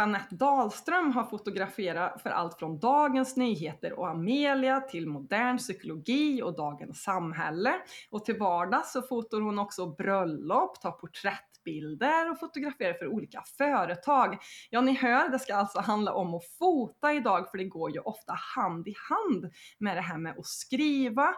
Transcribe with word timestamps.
Jeanette 0.00 0.34
Dahlström 0.34 1.12
har 1.12 1.24
fotograferat 1.24 2.22
för 2.22 2.30
allt 2.30 2.58
från 2.58 2.78
Dagens 2.78 3.36
Nyheter 3.36 3.92
och 3.92 4.08
Amelia 4.08 4.80
till 4.80 5.06
modern 5.06 5.58
psykologi 5.58 6.42
och 6.42 6.56
Dagens 6.56 7.02
Samhälle. 7.02 7.74
Och 8.10 8.24
till 8.24 8.38
vardags 8.38 8.92
så 8.92 9.02
fotar 9.02 9.40
hon 9.40 9.58
också 9.58 9.86
bröllop, 9.86 10.80
tar 10.80 10.90
porträttbilder 10.90 12.30
och 12.30 12.38
fotograferar 12.38 12.92
för 12.92 13.06
olika 13.06 13.42
företag. 13.58 14.38
Ja, 14.70 14.80
ni 14.80 14.92
hör, 14.92 15.28
det 15.28 15.38
ska 15.38 15.54
alltså 15.54 15.80
handla 15.80 16.12
om 16.12 16.34
att 16.34 16.44
fota 16.58 17.12
idag 17.12 17.50
för 17.50 17.58
det 17.58 17.64
går 17.64 17.90
ju 17.90 17.98
ofta 17.98 18.32
hand 18.56 18.88
i 18.88 18.94
hand 19.08 19.52
med 19.78 19.96
det 19.96 20.00
här 20.00 20.18
med 20.18 20.38
att 20.38 20.46
skriva. 20.46 21.34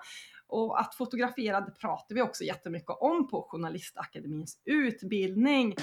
Och 0.48 0.80
att 0.80 0.94
fotografera 0.94 1.60
det 1.60 1.70
pratar 1.70 2.14
vi 2.14 2.22
också 2.22 2.44
jättemycket 2.44 2.96
om 3.00 3.29
på 3.29 3.46
Journalistakademins 3.50 4.62
utbildning. 4.64 5.74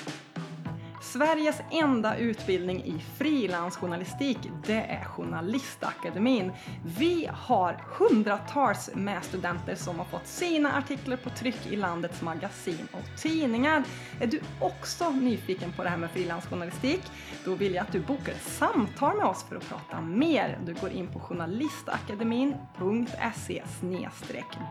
Sveriges 1.02 1.62
enda 1.72 2.18
utbildning 2.18 2.84
i 2.84 3.00
frilansjournalistik, 3.18 4.38
det 4.66 4.82
är 4.82 5.04
Journalistakademin. 5.04 6.52
Vi 6.98 7.30
har 7.34 7.84
hundratals 7.98 8.90
med 8.96 9.24
studenter 9.24 9.76
som 9.76 10.00
har 10.00 10.06
fått 10.06 10.28
sina 10.28 10.78
artiklar 10.78 11.18
på 11.18 11.30
tryck 11.30 11.68
i 11.68 11.76
landets 11.76 12.22
magasin 12.22 12.88
och 12.92 13.22
tidningar. 13.22 13.84
Är 14.20 14.28
du 14.28 14.42
också 14.60 15.10
nyfiken 15.10 15.72
på 15.72 15.84
det 15.84 15.90
här 15.90 15.98
med 15.98 16.12
frilansjournalistik? 16.12 17.02
Då 17.46 17.56
vill 17.56 17.74
jag 17.74 17.84
att 17.84 17.92
du 17.92 18.00
bokar 18.00 18.32
ett 18.32 18.44
samtal 18.44 19.18
med 19.18 19.26
oss 19.26 19.44
för 19.44 19.56
att 19.56 19.70
prata 19.70 20.02
mer. 20.02 20.60
Du 20.66 20.74
går 20.74 20.90
in 20.90 21.08
på 21.08 21.20
journalistakademin.se 21.20 23.64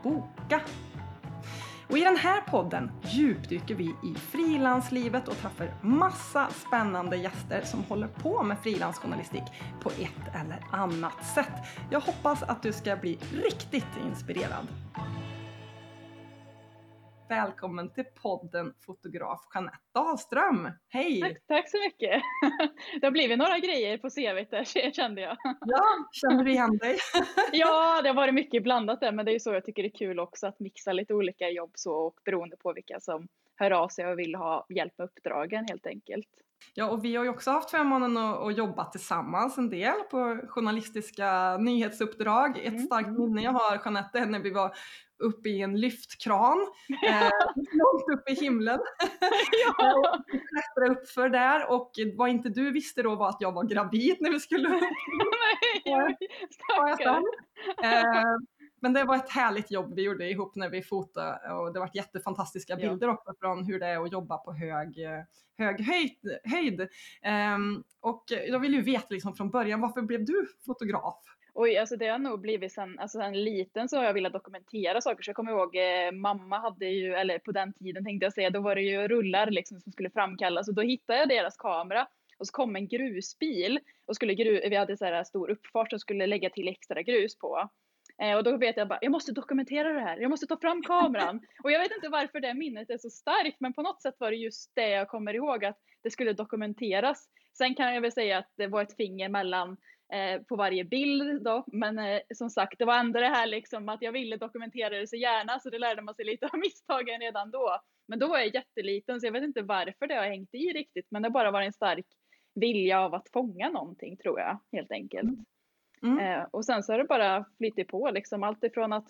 boka. 0.02 0.60
Och 1.90 1.98
i 1.98 2.00
den 2.00 2.16
här 2.16 2.40
podden 2.40 2.90
djupdyker 3.02 3.74
vi 3.74 3.84
i 3.84 4.14
frilanslivet 4.14 5.28
och 5.28 5.36
träffar 5.36 5.74
massa 5.82 6.48
spännande 6.66 7.16
gäster 7.16 7.62
som 7.64 7.84
håller 7.84 8.08
på 8.08 8.42
med 8.42 8.58
frilansjournalistik 8.58 9.42
på 9.80 9.90
ett 9.90 10.34
eller 10.34 10.64
annat 10.72 11.26
sätt. 11.34 11.52
Jag 11.90 12.00
hoppas 12.00 12.42
att 12.42 12.62
du 12.62 12.72
ska 12.72 12.96
bli 12.96 13.18
riktigt 13.32 13.86
inspirerad. 14.06 14.66
Välkommen 17.28 17.90
till 17.90 18.04
podden 18.22 18.74
fotograf 18.86 19.40
Jeanette 19.54 19.78
Dahlström. 19.94 20.70
Hej! 20.88 21.20
Tack, 21.20 21.46
tack, 21.46 21.70
så 21.70 21.76
mycket. 21.78 22.22
Det 23.00 23.06
har 23.06 23.10
blivit 23.10 23.38
några 23.38 23.58
grejer 23.58 23.98
på 23.98 24.10
CV 24.10 24.50
där 24.50 24.92
kände 24.92 25.20
jag. 25.20 25.36
Ja, 25.60 25.82
känner 26.12 26.44
du 26.44 26.50
igen 26.50 26.78
dig? 26.78 26.98
Ja, 27.52 28.02
det 28.02 28.08
har 28.08 28.14
varit 28.14 28.34
mycket 28.34 28.62
blandat 28.62 29.00
där 29.00 29.12
men 29.12 29.26
det 29.26 29.34
är 29.34 29.38
så 29.38 29.52
jag 29.52 29.64
tycker 29.64 29.82
det 29.82 29.88
är 29.88 29.98
kul 29.98 30.18
också 30.18 30.46
att 30.46 30.60
mixa 30.60 30.92
lite 30.92 31.14
olika 31.14 31.48
jobb 31.48 31.70
så 31.74 31.92
och 31.92 32.20
beroende 32.24 32.56
på 32.56 32.72
vilka 32.72 33.00
som 33.00 33.28
hör 33.56 33.70
av 33.70 33.88
sig 33.88 34.06
och 34.06 34.18
vill 34.18 34.34
ha 34.34 34.66
hjälp 34.68 34.98
med 34.98 35.04
uppdragen 35.04 35.66
helt 35.68 35.86
enkelt. 35.86 36.28
Ja, 36.74 36.90
och 36.90 37.04
vi 37.04 37.16
har 37.16 37.24
ju 37.24 37.30
också 37.30 37.50
haft 37.50 37.70
förmånen 37.70 38.16
att, 38.16 38.38
att 38.42 38.56
jobba 38.56 38.84
tillsammans 38.84 39.58
en 39.58 39.70
del 39.70 40.00
på 40.10 40.40
journalistiska 40.48 41.56
nyhetsuppdrag. 41.56 42.58
Ett 42.58 42.66
mm. 42.66 42.86
starkt 42.86 43.08
minne 43.08 43.42
jag 43.42 43.52
har, 43.52 43.80
Jeanette, 43.84 44.26
när 44.26 44.40
vi 44.40 44.50
var 44.50 44.72
uppe 45.18 45.48
i 45.48 45.62
en 45.62 45.80
lyftkran, 45.80 46.66
eh, 47.06 47.30
långt 47.54 48.18
upp 48.18 48.30
i 48.30 48.34
himlen. 48.34 48.78
ja. 49.78 50.24
klättrade 50.30 51.00
upp 51.00 51.08
för 51.08 51.28
där 51.28 51.70
och 51.70 51.92
vad 52.16 52.28
inte 52.28 52.48
du 52.48 52.70
visste 52.70 53.02
då 53.02 53.14
var 53.14 53.28
att 53.28 53.40
jag 53.40 53.52
var 53.52 53.64
gravid 53.64 54.16
när 54.20 54.30
vi 54.30 54.40
skulle 54.40 54.68
upp. 54.68 54.74
Nej, 55.82 55.82
jag, 55.84 56.14
men 58.80 58.92
det 58.92 59.04
var 59.04 59.16
ett 59.16 59.30
härligt 59.30 59.70
jobb 59.70 59.94
vi 59.94 60.02
gjorde 60.02 60.30
ihop 60.30 60.54
när 60.54 60.68
vi 60.68 60.82
fotade 60.82 61.52
och 61.52 61.72
det 61.72 61.80
var 61.80 61.90
jättefantastiska 61.94 62.76
bilder 62.76 63.06
ja. 63.06 63.12
också 63.12 63.34
från 63.40 63.64
hur 63.64 63.80
det 63.80 63.86
är 63.86 64.04
att 64.04 64.12
jobba 64.12 64.38
på 64.38 64.52
hög, 64.52 64.98
hög 65.58 65.80
höjd. 65.80 66.38
höjd. 66.44 66.80
Um, 67.54 67.84
och 68.00 68.24
jag 68.48 68.58
vill 68.58 68.74
ju 68.74 68.82
veta 68.82 69.06
liksom 69.10 69.34
från 69.34 69.50
början, 69.50 69.80
varför 69.80 70.02
blev 70.02 70.24
du 70.24 70.46
fotograf? 70.66 71.37
Oj, 71.60 71.76
alltså 71.76 71.96
det 71.96 72.06
har 72.06 72.18
nog 72.18 72.40
blivit 72.40 72.72
sen, 72.72 72.98
alltså 72.98 73.18
sen 73.18 73.44
liten 73.44 73.88
så 73.88 73.96
har 73.96 74.04
jag 74.04 74.14
velat 74.14 74.32
dokumentera 74.32 75.00
saker. 75.00 75.22
Så 75.22 75.28
jag 75.28 75.36
kommer 75.36 75.52
ihåg 75.52 75.76
eh, 75.76 76.12
mamma 76.12 76.58
hade 76.58 76.86
ju, 76.86 77.14
eller 77.14 77.38
på 77.38 77.52
den 77.52 77.72
tiden 77.72 78.04
tänkte 78.04 78.26
jag 78.26 78.32
säga, 78.32 78.50
då 78.50 78.60
var 78.60 78.74
det 78.74 78.82
ju 78.82 79.08
rullar 79.08 79.50
liksom 79.50 79.80
som 79.80 79.92
skulle 79.92 80.10
framkallas 80.10 80.68
och 80.68 80.74
då 80.74 80.82
hittade 80.82 81.18
jag 81.18 81.28
deras 81.28 81.56
kamera 81.56 82.08
och 82.38 82.46
så 82.46 82.52
kom 82.52 82.76
en 82.76 82.88
grusbil 82.88 83.80
och 84.06 84.16
skulle 84.16 84.34
gru, 84.34 84.68
vi 84.68 84.76
hade 84.76 84.96
så 84.96 85.04
här 85.04 85.24
stor 85.24 85.50
uppfart 85.50 85.92
och 85.92 86.00
skulle 86.00 86.26
lägga 86.26 86.50
till 86.50 86.68
extra 86.68 87.02
grus 87.02 87.38
på. 87.38 87.68
Eh, 88.22 88.36
och 88.36 88.44
då 88.44 88.56
vet 88.56 88.76
jag 88.76 88.88
bara, 88.88 88.98
jag 89.02 89.12
måste 89.12 89.32
dokumentera 89.32 89.92
det 89.92 90.00
här, 90.00 90.16
jag 90.18 90.30
måste 90.30 90.46
ta 90.46 90.56
fram 90.56 90.82
kameran. 90.82 91.40
och 91.64 91.70
jag 91.70 91.80
vet 91.80 91.92
inte 91.96 92.08
varför 92.08 92.40
det 92.40 92.54
minnet 92.54 92.90
är 92.90 92.98
så 92.98 93.10
starkt, 93.10 93.60
men 93.60 93.72
på 93.72 93.82
något 93.82 94.02
sätt 94.02 94.14
var 94.18 94.30
det 94.30 94.36
just 94.36 94.74
det 94.74 94.88
jag 94.88 95.08
kommer 95.08 95.34
ihåg, 95.34 95.64
att 95.64 95.78
det 96.02 96.10
skulle 96.10 96.32
dokumenteras. 96.32 97.28
Sen 97.58 97.74
kan 97.74 97.94
jag 97.94 98.00
väl 98.00 98.12
säga 98.12 98.38
att 98.38 98.52
det 98.56 98.66
var 98.66 98.82
ett 98.82 98.96
finger 98.96 99.28
mellan 99.28 99.76
eh, 100.12 100.42
på 100.42 100.56
varje 100.56 100.84
bild 100.84 101.44
då, 101.44 101.64
men 101.66 101.98
eh, 101.98 102.20
som 102.34 102.50
sagt, 102.50 102.78
det 102.78 102.84
var 102.84 102.98
ändå 102.98 103.20
det 103.20 103.28
här 103.28 103.46
liksom 103.46 103.88
att 103.88 104.02
jag 104.02 104.12
ville 104.12 104.36
dokumentera 104.36 104.98
det 104.98 105.06
så 105.06 105.16
gärna, 105.16 105.60
så 105.60 105.70
det 105.70 105.78
lärde 105.78 106.02
man 106.02 106.14
sig 106.14 106.24
lite 106.24 106.46
av 106.46 106.58
misstagen 106.58 107.20
redan 107.20 107.50
då. 107.50 107.80
Men 108.08 108.18
då 108.18 108.28
var 108.28 108.38
jag 108.38 108.54
jätteliten, 108.54 109.20
så 109.20 109.26
jag 109.26 109.32
vet 109.32 109.44
inte 109.44 109.62
varför 109.62 110.06
det 110.06 110.14
har 110.14 110.26
hängt 110.26 110.54
i 110.54 110.72
riktigt, 110.72 111.06
men 111.10 111.22
det 111.22 111.30
bara 111.30 111.50
var 111.50 111.62
en 111.62 111.72
stark 111.72 112.06
vilja 112.54 113.00
av 113.00 113.14
att 113.14 113.28
fånga 113.32 113.68
någonting 113.68 114.16
tror 114.16 114.40
jag, 114.40 114.58
helt 114.72 114.92
enkelt. 114.92 115.30
Mm. 116.02 116.18
Eh, 116.18 116.46
och 116.50 116.64
sen 116.64 116.82
så 116.82 116.92
har 116.92 116.98
det 116.98 117.04
bara 117.04 117.44
flyttit 117.58 117.88
på 117.88 118.10
liksom 118.10 118.42
allt 118.42 118.64
ifrån 118.64 118.92
att 118.92 119.08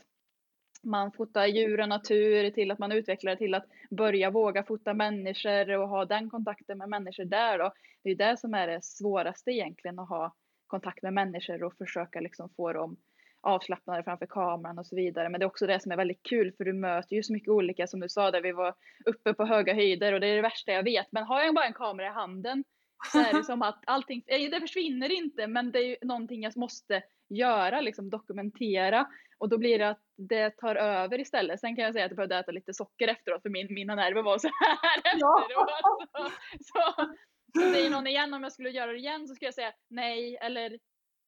man 0.82 1.12
fotar 1.12 1.47
djur 1.47 1.80
och 1.80 1.88
natur 1.88 2.50
till 2.50 2.70
att 2.70 2.78
man 2.78 2.92
utvecklar 2.92 3.32
det 3.32 3.38
till 3.38 3.54
att 3.54 3.66
börja 3.91 4.30
våga 4.30 4.62
fota 4.62 4.94
människor 4.94 5.70
och 5.70 5.88
ha 5.88 6.04
den 6.04 6.30
kontakten 6.30 6.78
med 6.78 6.88
människor 6.88 7.25
där. 7.25 7.60
Och 7.60 7.72
det 8.03 8.10
är 8.10 8.15
det 8.15 8.36
som 8.36 8.54
är 8.54 8.66
det 8.66 8.84
svåraste 8.84 9.50
egentligen 9.50 9.98
att 9.98 10.09
ha 10.09 10.34
kontakt 10.68 11.02
med 11.02 11.12
människor 11.12 11.62
och 11.62 11.76
försöka 11.76 12.20
liksom 12.20 12.48
få 12.56 12.72
dem 12.72 12.96
avslappnade 13.40 14.02
framför 14.02 14.26
kameran 14.26 14.78
och 14.78 14.86
så 14.86 14.96
vidare. 14.96 15.28
Men 15.28 15.40
det 15.40 15.44
är 15.44 15.46
också 15.46 15.66
det 15.66 15.80
som 15.80 15.92
är 15.92 15.96
väldigt 15.96 16.22
kul 16.22 16.52
för 16.56 16.64
du 16.64 16.72
möter 16.72 17.16
ju 17.16 17.22
så 17.22 17.32
mycket 17.32 17.48
olika 17.48 17.86
som 17.86 18.00
du 18.00 18.08
sa 18.08 18.30
där 18.30 18.40
vi 18.40 18.52
var 18.52 18.74
uppe 19.06 19.34
på 19.34 19.44
höga 19.44 19.74
höjder 19.74 20.12
och 20.12 20.20
det 20.20 20.26
är 20.26 20.36
det 20.36 20.42
värsta 20.42 20.72
jag 20.72 20.82
vet. 20.82 21.06
Men 21.12 21.24
har 21.24 21.42
jag 21.42 21.54
bara 21.54 21.66
en 21.66 21.72
kamera 21.72 22.06
i 22.06 22.10
handen 22.10 22.64
så 23.12 23.18
är 23.18 23.32
det 23.32 23.44
som 23.44 23.62
att 23.62 23.82
allting, 23.86 24.22
eh, 24.26 24.50
det 24.50 24.60
försvinner 24.60 25.12
inte 25.12 25.46
men 25.46 25.72
det 25.72 25.78
är 25.78 25.86
ju 25.86 25.96
någonting 26.02 26.42
jag 26.42 26.56
måste 26.56 27.02
göra, 27.28 27.80
liksom 27.80 28.10
dokumentera. 28.10 29.06
Och 29.38 29.48
då 29.48 29.58
blir 29.58 29.78
det 29.78 29.88
att 29.88 30.02
det 30.16 30.50
tar 30.50 30.76
över 30.76 31.20
istället. 31.20 31.60
Sen 31.60 31.76
kan 31.76 31.84
jag 31.84 31.92
säga 31.92 32.04
att 32.04 32.10
jag 32.10 32.16
behövde 32.16 32.38
äta 32.38 32.52
lite 32.52 32.74
socker 32.74 33.08
efteråt 33.08 33.42
för 33.42 33.48
min, 33.48 33.74
mina 33.74 33.94
nerver 33.94 34.22
var 34.22 34.38
så 34.38 34.48
här 34.48 35.00
ja. 35.18 35.42
efteråt. 35.42 35.70
Så, 36.12 36.30
så, 36.64 36.94
så 37.00 37.14
säger 37.54 37.91
någon 37.91 38.06
igen 38.06 38.34
om 38.34 38.42
jag 38.42 38.53
skulle 38.53 38.70
göra 38.70 38.92
det 38.92 38.98
igen 38.98 39.28
så 39.28 39.34
skulle 39.34 39.47
jag 39.47 39.54
säga 39.54 39.72
nej 39.88 40.38
eller 40.41 40.78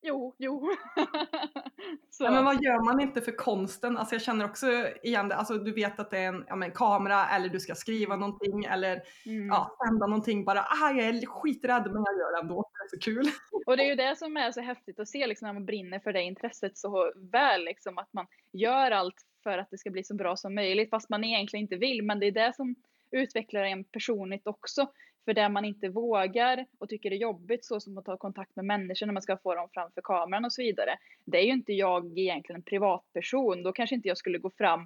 Jo, 0.03 0.35
jo. 0.39 0.69
ja, 2.19 2.31
men 2.31 2.45
vad 2.45 2.63
gör 2.63 2.85
man 2.85 3.01
inte 3.01 3.21
för 3.21 3.33
konsten? 3.33 3.99
Alltså 3.99 4.15
jag 4.15 4.23
känner 4.23 4.45
också 4.45 4.67
igen 5.03 5.29
det, 5.29 5.35
alltså 5.35 5.59
du 5.59 5.73
vet 5.73 6.01
att 6.01 6.11
det 6.11 6.19
är 6.19 6.29
en 6.29 6.45
ja, 6.49 6.57
men, 6.57 6.71
kamera 6.71 7.29
eller 7.29 7.49
du 7.49 7.61
ska 7.61 7.75
skriva 7.75 8.17
någonting 8.17 8.65
eller 8.65 9.03
mm. 9.27 9.49
ja, 9.49 9.77
sända 9.87 10.07
någonting 10.07 10.45
bara, 10.45 10.61
ah, 10.61 10.91
jag 10.91 11.09
är 11.09 11.27
skiträdd 11.27 11.83
men 11.83 12.03
jag 12.05 12.19
gör 12.19 12.33
det 12.33 12.41
ändå, 12.43 12.71
det 12.73 12.85
är 12.85 12.89
så 12.89 13.05
kul. 13.05 13.31
Och 13.67 13.77
det 13.77 13.83
är 13.83 13.89
ju 13.89 13.95
det 13.95 14.17
som 14.17 14.37
är 14.37 14.53
så 14.53 14.61
häftigt 14.61 15.01
att 15.01 15.09
se 15.09 15.27
liksom, 15.27 15.47
när 15.47 15.53
man 15.53 15.67
brinner 15.67 15.99
för 15.99 16.13
det 16.13 16.23
intresset 16.23 16.79
så 16.79 17.13
väl, 17.33 17.65
liksom, 17.65 17.99
att 17.99 18.13
man 18.13 18.27
gör 18.53 18.91
allt 18.91 19.17
för 19.43 19.59
att 19.59 19.69
det 19.71 19.79
ska 19.79 19.91
bli 19.91 20.05
så 20.05 20.15
bra 20.15 20.37
som 20.37 20.55
möjligt 20.55 20.91
fast 20.91 21.11
man 21.11 21.25
egentligen 21.25 21.63
inte 21.63 21.77
vill, 21.77 22.03
men 22.03 22.21
det 22.21 22.27
är 22.27 22.33
det 22.33 22.53
som 22.57 22.75
utvecklar 23.11 23.65
en 23.65 23.85
personligt 23.85 24.47
också. 24.47 24.89
För 25.31 25.35
det 25.35 25.49
man 25.49 25.65
inte 25.65 25.89
vågar 25.89 26.67
och 26.79 26.89
tycker 26.89 27.11
är 27.11 27.17
jobbigt, 27.17 27.65
så 27.65 27.81
som 27.81 27.99
att 27.99 28.05
ta 28.05 28.17
kontakt 28.17 28.57
med 28.57 28.65
människor 28.65 29.07
när 29.07 29.13
man 29.13 29.23
ska 29.23 29.37
få 29.37 29.55
dem 29.55 29.69
framför 29.75 30.01
kameran 30.01 30.45
och 30.45 30.53
så 30.53 30.63
vidare. 30.63 30.97
Det 31.25 31.39
är 31.39 31.43
ju 31.43 31.53
inte 31.53 31.73
jag 31.73 32.19
egentligen 32.19 32.59
en 32.59 32.63
privatperson. 32.63 33.63
Då 33.63 33.73
kanske 33.73 33.97
inte 33.97 34.09
jag 34.09 34.19
skulle 34.19 34.39
gå 34.39 34.51
fram 34.51 34.81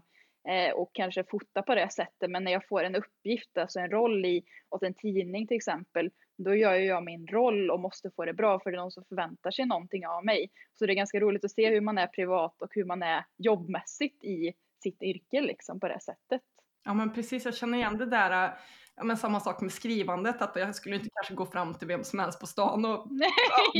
eh, 0.48 0.74
och 0.74 0.90
kanske 0.92 1.24
fota 1.24 1.62
på 1.62 1.74
det 1.74 1.92
sättet. 1.92 2.30
Men 2.30 2.44
när 2.44 2.52
jag 2.52 2.68
får 2.68 2.84
en 2.84 2.94
uppgift, 2.94 3.58
alltså 3.58 3.80
en 3.80 3.90
roll 3.90 4.24
i, 4.24 4.44
åt 4.70 4.82
en 4.82 4.94
tidning 4.94 5.46
till 5.46 5.56
exempel, 5.56 6.10
då 6.36 6.54
gör 6.54 6.74
jag 6.74 7.04
min 7.04 7.26
roll 7.26 7.70
och 7.70 7.80
måste 7.80 8.10
få 8.10 8.24
det 8.24 8.34
bra 8.34 8.60
för 8.60 8.70
det 8.70 8.76
är 8.76 8.80
någon 8.80 8.90
som 8.90 9.04
förväntar 9.04 9.50
sig 9.50 9.66
någonting 9.66 10.06
av 10.06 10.24
mig. 10.24 10.50
Så 10.74 10.86
det 10.86 10.92
är 10.92 10.96
ganska 10.96 11.20
roligt 11.20 11.44
att 11.44 11.50
se 11.50 11.70
hur 11.70 11.80
man 11.80 11.98
är 11.98 12.06
privat 12.06 12.62
och 12.62 12.68
hur 12.70 12.84
man 12.84 13.02
är 13.02 13.24
jobbmässigt 13.36 14.24
i 14.24 14.52
sitt 14.82 15.02
yrke 15.02 15.40
liksom 15.40 15.80
på 15.80 15.88
det 15.88 16.00
sättet. 16.00 16.42
Ja 16.84 16.94
men 16.94 17.12
precis, 17.12 17.44
jag 17.44 17.54
känner 17.54 17.78
igen 17.78 17.98
det 17.98 18.06
där 18.06 18.54
ja, 18.96 19.04
men 19.04 19.16
samma 19.16 19.40
sak 19.40 19.60
med 19.60 19.72
skrivandet, 19.72 20.42
att 20.42 20.56
jag 20.56 20.74
skulle 20.74 20.96
inte 20.96 21.08
kanske 21.14 21.34
gå 21.34 21.46
fram 21.46 21.74
till 21.74 21.88
vem 21.88 22.04
som 22.04 22.18
helst 22.18 22.40
på 22.40 22.46
stan 22.46 22.84
och 22.84 23.08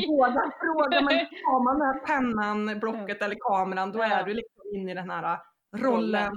våga 0.09 0.53
fråga, 0.61 1.01
men 1.01 1.27
har 1.45 1.65
man 1.65 1.79
den 1.79 1.89
här 1.89 2.07
pennan, 2.07 2.79
blocket 2.81 3.23
eller 3.23 3.37
kameran, 3.41 3.93
då 3.93 4.03
är 4.03 4.25
du 4.25 4.35
liksom 4.35 4.63
inne 4.75 4.93
i 4.93 4.95
den 4.95 5.11
här 5.11 5.39
rollen, 5.77 6.33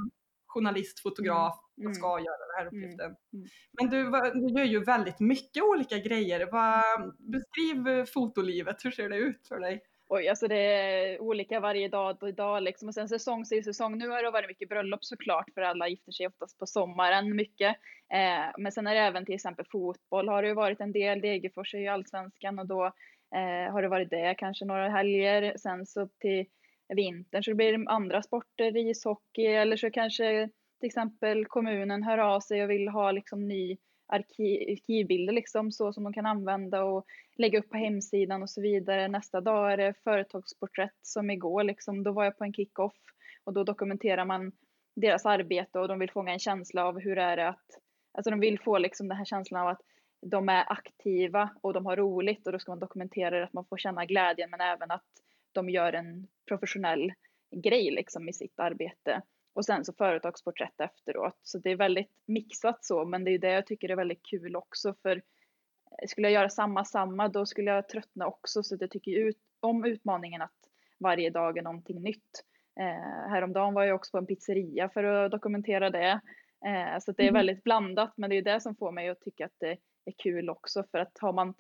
journalist, 0.48 1.00
fotograf, 1.00 1.60
jag 1.76 1.86
mm. 1.86 1.94
ska 1.94 2.08
göra 2.08 2.38
den 2.48 2.56
här 2.58 2.62
mm. 2.62 2.68
uppgiften. 2.68 3.16
Mm. 3.34 3.48
Men 3.72 3.90
du, 3.90 4.04
du 4.48 4.54
gör 4.60 4.66
ju 4.66 4.84
väldigt 4.84 5.20
mycket 5.20 5.64
olika 5.64 5.98
grejer. 5.98 6.50
Vad, 6.52 7.16
beskriv 7.20 8.06
fotolivet, 8.06 8.86
hur 8.86 8.92
ser 8.92 9.10
det 9.10 9.18
ut 9.18 9.48
för 9.48 9.60
dig? 9.60 9.82
Oj, 10.10 10.28
alltså 10.28 10.48
det 10.48 10.56
är 10.56 11.22
olika 11.22 11.60
varje 11.60 11.88
dag 11.88 12.24
och 12.24 12.34
dag 12.34 12.64
liksom. 12.64 12.88
Och 12.88 12.94
sen 12.94 13.10
säsong 13.10 13.44
till 13.44 13.64
säsong. 13.64 13.98
Nu 13.98 14.10
har 14.10 14.24
det 14.24 14.32
varit 14.32 14.48
mycket 14.48 14.70
bröllop 14.70 15.06
såklart 15.06 15.54
för 15.54 15.62
alla 15.62 15.88
gifter 15.88 16.12
sig 16.12 16.28
oftast 16.28 16.60
på 16.60 16.66
sommaren 16.66 17.36
mycket. 17.36 17.76
Eh, 18.14 18.52
men 18.58 18.72
sen 18.72 18.88
är 18.88 18.96
det 18.96 19.02
även 19.02 19.26
till 19.26 19.36
exempel 19.36 19.66
fotboll 19.72 20.30
har 20.30 20.42
det 20.42 20.48
ju 20.48 20.54
varit 20.54 20.82
en 20.82 20.92
del. 20.92 21.22
Degerfors 21.22 21.74
är 21.74 21.80
ju 21.80 21.88
allsvenskan 21.88 22.60
och 22.60 22.68
då 22.68 22.86
eh, 23.36 23.72
har 23.74 23.82
det 23.82 23.88
varit 23.88 24.10
det 24.10 24.36
kanske 24.38 24.66
några 24.66 24.90
helger. 24.90 25.58
Sen 25.58 25.86
så 25.86 26.10
till 26.20 26.46
vintern 26.96 27.44
så 27.44 27.56
blir 27.56 27.78
det 27.78 27.90
andra 27.90 28.24
sporter, 28.24 28.78
ishockey 28.78 29.46
eller 29.46 29.78
så 29.78 29.92
kanske 29.92 30.50
till 30.80 30.88
exempel 30.88 31.46
kommunen 31.46 32.04
hör 32.04 32.18
av 32.18 32.40
sig 32.40 32.64
och 32.64 32.70
vill 32.70 32.88
ha 32.88 33.12
liksom 33.12 33.48
ny 33.48 33.78
arkivbilder 34.08 35.34
liksom 35.34 35.72
så 35.72 35.94
som 35.94 36.04
de 36.04 36.14
kan 36.14 36.26
använda 36.26 36.84
och 36.84 37.06
lägga 37.36 37.60
upp 37.60 37.70
på 37.70 37.78
hemsidan 37.78 38.44
och 38.44 38.50
så 38.50 38.62
vidare. 38.62 39.08
Nästa 39.08 39.42
dag 39.42 39.74
är 39.74 39.78
det 39.78 39.94
företagsporträtt 40.04 40.96
som 41.02 41.30
igår 41.30 41.64
liksom. 41.64 42.04
Då 42.04 42.12
var 42.12 42.24
jag 42.24 42.38
på 42.38 42.44
en 42.44 42.54
kick-off 42.54 42.98
och 43.44 43.54
då 43.54 43.64
dokumenterar 43.64 44.26
man 44.26 44.52
deras 44.96 45.26
arbete 45.26 45.80
och 45.80 45.88
de 45.88 46.00
vill 46.00 46.12
fånga 46.12 46.32
en 46.32 46.40
känsla 46.40 46.86
av 46.86 47.00
hur 47.00 47.18
är 47.18 47.38
det 47.38 47.48
att, 47.48 47.66
alltså 48.14 48.30
de 48.30 48.40
vill 48.40 48.60
få 48.60 48.78
liksom 48.78 49.08
den 49.08 49.18
här 49.18 49.26
känslan 49.26 49.62
av 49.62 49.68
att 49.68 49.82
de 50.22 50.50
är 50.50 50.72
aktiva 50.72 51.50
och 51.62 51.74
de 51.74 51.86
har 51.86 51.96
roligt 51.96 52.48
och 52.48 52.54
då 52.54 52.60
ska 52.60 52.72
man 52.72 52.80
dokumentera 52.80 53.38
det, 53.38 53.44
att 53.44 53.54
man 53.54 53.66
får 53.66 53.78
känna 53.78 54.06
glädjen 54.06 54.50
men 54.50 54.62
även 54.62 54.92
att 54.92 55.06
de 55.52 55.70
gör 55.70 55.94
en 55.94 56.28
professionell 56.48 57.14
grej 57.52 57.92
liksom 57.92 58.30
i 58.30 58.34
sitt 58.34 58.60
arbete. 58.60 59.22
Och 59.58 59.66
sen 59.66 59.86
så 59.86 59.94
företagsporträtt 59.94 60.82
efteråt. 60.82 61.40
Så 61.44 61.58
det 61.58 61.72
är 61.72 61.76
väldigt 61.76 62.12
mixat 62.26 62.86
så, 62.86 63.06
men 63.06 63.24
det 63.24 63.32
är 63.32 63.40
det 63.40 63.52
jag 63.52 63.66
tycker 63.66 63.90
är 63.90 63.96
väldigt 63.96 64.26
kul 64.26 64.56
också 64.56 64.94
för 65.02 65.16
eh, 65.16 66.08
skulle 66.08 66.28
jag 66.28 66.34
göra 66.34 66.50
samma 66.50 66.86
samma 66.86 67.28
då 67.28 67.46
skulle 67.46 67.72
jag 67.72 67.90
tröttna 67.90 68.28
också 68.28 68.64
så 68.64 68.78
jag 68.80 68.92
tycker 68.92 69.12
ut, 69.12 69.38
om 69.60 69.86
utmaningen 69.86 70.42
att 70.42 70.56
varje 71.00 71.30
dag 71.30 71.58
är 71.58 71.62
någonting 71.62 72.02
nytt. 72.02 72.44
Eh, 72.80 73.30
häromdagen 73.30 73.74
var 73.74 73.84
jag 73.84 73.96
också 73.96 74.12
på 74.12 74.18
en 74.18 74.26
pizzeria 74.26 74.90
för 74.90 75.04
att 75.04 75.32
dokumentera 75.32 75.90
det. 75.90 76.22
Eh, 76.66 77.00
så 77.00 77.12
det 77.12 77.24
är 77.24 77.30
mm. 77.30 77.40
väldigt 77.40 77.64
blandat 77.64 78.14
men 78.18 78.30
det 78.30 78.36
är 78.36 78.42
det 78.42 78.62
som 78.62 78.76
får 78.76 78.92
mig 78.92 79.10
att 79.10 79.22
tycka 79.22 79.46
att 79.46 79.60
det 79.60 79.78
är 80.06 80.14
kul 80.18 80.50
också 80.50 80.84
för 80.92 81.00
att 81.00 81.18
har 81.22 81.34
man 81.34 81.54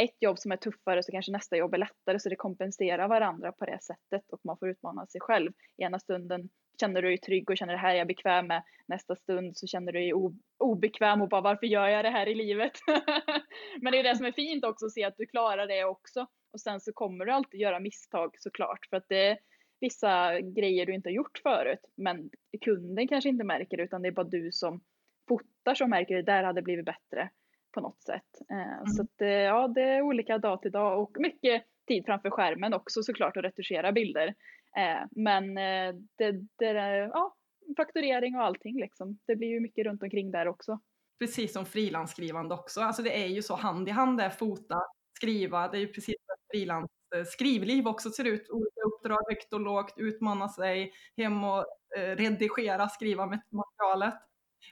ett 0.00 0.16
jobb 0.22 0.38
som 0.38 0.52
är 0.52 0.56
tuffare 0.56 1.02
så 1.02 1.12
kanske 1.12 1.32
nästa 1.32 1.56
jobb 1.56 1.74
är 1.74 1.78
lättare 1.78 2.20
så 2.20 2.28
det 2.28 2.36
kompenserar 2.36 3.08
varandra 3.08 3.52
på 3.52 3.64
det 3.64 3.82
sättet 3.82 4.30
och 4.30 4.40
man 4.44 4.58
får 4.58 4.68
utmana 4.68 5.06
sig 5.06 5.20
själv. 5.20 5.52
Ena 5.76 5.98
stunden 5.98 6.48
känner 6.80 7.02
du 7.02 7.08
dig 7.08 7.18
trygg 7.18 7.50
och 7.50 7.56
känner 7.56 7.72
det 7.72 7.78
här 7.78 7.94
är 7.94 7.98
jag 7.98 8.06
bekväm 8.06 8.46
med. 8.46 8.62
Nästa 8.86 9.16
stund 9.16 9.56
så 9.56 9.66
känner 9.66 9.92
du 9.92 9.98
dig 9.98 10.12
obekväm 10.58 11.22
och 11.22 11.28
bara 11.28 11.40
varför 11.40 11.66
gör 11.66 11.88
jag 11.88 12.04
det 12.04 12.10
här 12.10 12.28
i 12.28 12.34
livet? 12.34 12.72
Men 13.80 13.92
det 13.92 13.98
är 13.98 14.02
det 14.02 14.16
som 14.16 14.26
är 14.26 14.32
fint 14.32 14.64
också 14.64 14.86
att 14.86 14.92
se 14.92 15.04
att 15.04 15.16
du 15.16 15.26
klarar 15.26 15.66
det 15.66 15.84
också. 15.84 16.26
Och 16.52 16.60
sen 16.60 16.80
så 16.80 16.92
kommer 16.92 17.24
du 17.24 17.32
alltid 17.32 17.60
göra 17.60 17.80
misstag 17.80 18.34
såklart 18.38 18.86
för 18.90 18.96
att 18.96 19.08
det 19.08 19.28
är 19.28 19.38
vissa 19.80 20.40
grejer 20.40 20.86
du 20.86 20.94
inte 20.94 21.08
har 21.08 21.14
gjort 21.14 21.40
förut. 21.42 21.84
Men 21.96 22.30
kunden 22.60 23.08
kanske 23.08 23.28
inte 23.28 23.44
märker 23.44 23.76
det 23.76 23.82
utan 23.82 24.02
det 24.02 24.08
är 24.08 24.12
bara 24.12 24.26
du 24.26 24.52
som 24.52 24.80
fotar 25.28 25.74
som 25.74 25.90
märker 25.90 26.16
det 26.16 26.22
där 26.22 26.44
hade 26.44 26.62
blivit 26.62 26.84
bättre 26.84 27.30
på 27.72 27.80
något 27.80 28.02
sätt. 28.02 28.40
Eh, 28.50 28.72
mm. 28.72 28.86
Så 28.86 29.02
att, 29.02 29.20
eh, 29.20 29.28
ja, 29.28 29.68
det 29.68 29.82
är 29.82 30.02
olika 30.02 30.38
dag 30.38 30.62
till 30.62 30.72
dag 30.72 31.02
och 31.02 31.16
mycket 31.18 31.64
tid 31.86 32.04
framför 32.06 32.30
skärmen 32.30 32.74
också 32.74 33.02
såklart 33.02 33.36
att 33.36 33.44
retuschera 33.44 33.92
bilder. 33.92 34.34
Eh, 34.76 35.06
men 35.10 35.58
eh, 35.58 35.94
det, 36.18 36.32
det 36.58 36.72
ja, 37.12 37.34
fakturering 37.76 38.36
och 38.36 38.42
allting 38.42 38.80
liksom. 38.80 39.18
Det 39.26 39.36
blir 39.36 39.48
ju 39.48 39.60
mycket 39.60 39.86
runt 39.86 40.02
omkring 40.02 40.30
där 40.30 40.48
också. 40.48 40.80
Precis 41.18 41.52
som 41.52 41.66
frilansskrivande 41.66 42.54
också. 42.54 42.80
Alltså 42.80 43.02
det 43.02 43.22
är 43.22 43.26
ju 43.26 43.42
så 43.42 43.54
hand 43.54 43.88
i 43.88 43.90
hand 43.90 44.18
där, 44.18 44.30
fota, 44.30 44.80
skriva. 45.16 45.68
Det 45.68 45.78
är 45.78 45.80
ju 45.80 45.92
precis 45.92 46.16
som 46.26 46.36
frilans 46.52 46.90
eh, 47.16 47.24
skrivliv 47.24 47.88
också 47.88 48.10
ser 48.10 48.24
ut. 48.24 48.50
Olika 48.50 48.80
uppdrag, 48.86 49.20
högt 49.28 49.52
och 49.52 49.60
lågt, 49.60 49.94
utmana 49.96 50.48
sig, 50.48 50.92
hem 51.16 51.44
och 51.44 51.66
redigera, 52.16 52.88
skriva 52.88 53.26
med 53.26 53.40
materialet. 53.50 54.14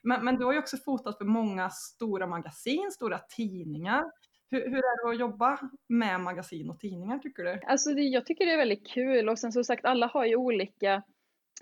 Men, 0.02 0.24
men 0.24 0.36
du 0.36 0.44
har 0.44 0.52
ju 0.52 0.58
också 0.58 0.76
fotat 0.76 1.18
för 1.18 1.24
många 1.24 1.70
stora 1.70 2.26
magasin, 2.26 2.90
stora 2.92 3.18
tidningar. 3.18 4.04
Hur, 4.52 4.70
hur, 4.70 4.78
är 4.78 5.06
det 5.06 5.10
att 5.10 5.20
jobba 5.20 5.58
med 5.88 6.20
magasin 6.20 6.70
och 6.70 6.80
tidningar 6.80 7.18
tycker 7.18 7.42
du? 7.42 7.60
Alltså 7.66 7.94
det, 7.94 8.02
jag 8.02 8.26
tycker 8.26 8.46
det 8.46 8.52
är 8.52 8.56
väldigt 8.56 8.86
kul 8.86 9.28
och 9.28 9.38
sen 9.38 9.52
som 9.52 9.64
sagt 9.64 9.84
alla 9.84 10.06
har 10.06 10.24
ju 10.24 10.36
olika 10.36 11.02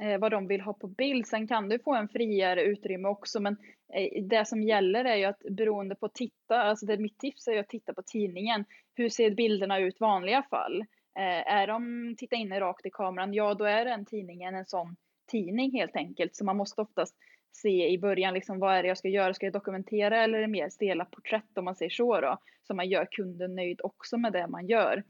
eh, 0.01 0.19
vad 0.19 0.31
de 0.31 0.47
vill 0.47 0.61
ha 0.61 0.73
på 0.73 0.87
bild. 0.87 1.27
Sen 1.27 1.49
kan 1.49 1.69
du 1.69 1.79
få 1.79 1.95
en 1.95 2.09
friare 2.09 2.63
utrymme 2.63 3.09
också 3.09 3.41
men 3.41 3.57
eh, 3.95 4.25
det 4.25 4.45
som 4.45 4.63
gäller 4.63 5.05
är 5.05 5.17
ju 5.17 5.25
att 5.25 5.39
beroende 5.51 5.95
på 5.95 6.09
titta, 6.09 6.63
alltså 6.63 6.87
det, 6.87 6.99
mitt 6.99 7.19
tips 7.19 7.49
är 7.49 7.53
ju 7.53 7.59
att 7.59 7.69
titta 7.69 7.95
på 7.95 8.03
tidningen. 8.07 8.65
Hur 8.95 9.09
ser 9.09 9.31
bilderna 9.31 9.79
ut 9.79 9.95
i 9.95 9.99
vanliga 10.01 10.43
fall? 10.43 10.81
Eh, 11.19 11.53
är 11.53 11.67
de 11.67 12.15
titta 12.19 12.37
inne 12.37 12.61
rakt 12.61 12.87
i 12.87 12.91
kameran, 12.91 13.35
ja 13.35 13.55
då 13.55 13.65
är 13.65 13.85
den 13.85 14.07
tidningen 14.07 14.55
en 14.55 14.67
sån 14.67 14.97
tidning 15.31 15.73
helt 15.73 15.97
enkelt. 15.97 16.37
Så 16.37 16.45
man 16.45 16.57
måste 16.57 16.81
oftast 16.81 17.15
se 17.53 17.89
i 17.89 17.99
början, 17.99 18.35
liksom, 18.35 18.59
vad 18.59 18.75
är 18.75 18.83
det 18.83 18.89
jag 18.89 18.99
ska 18.99 19.09
göra? 19.09 19.35
Ska 19.35 19.47
jag 19.47 19.53
dokumentera 19.53 20.25
eller 20.25 20.39
är 20.39 20.43
det 20.43 20.49
mer 20.49 20.69
stela 20.69 21.05
porträtt 21.05 21.59
om 21.59 21.65
man 21.65 21.77
säger 21.77 21.91
så 21.91 22.21
då? 22.21 22.39
Så 22.63 22.75
man 22.75 22.89
gör 22.89 23.09
kunden 23.11 23.55
nöjd 23.55 23.81
också 23.83 24.19
med 24.19 24.33
det 24.33 24.47
man 24.47 24.67
gör. 24.67 25.05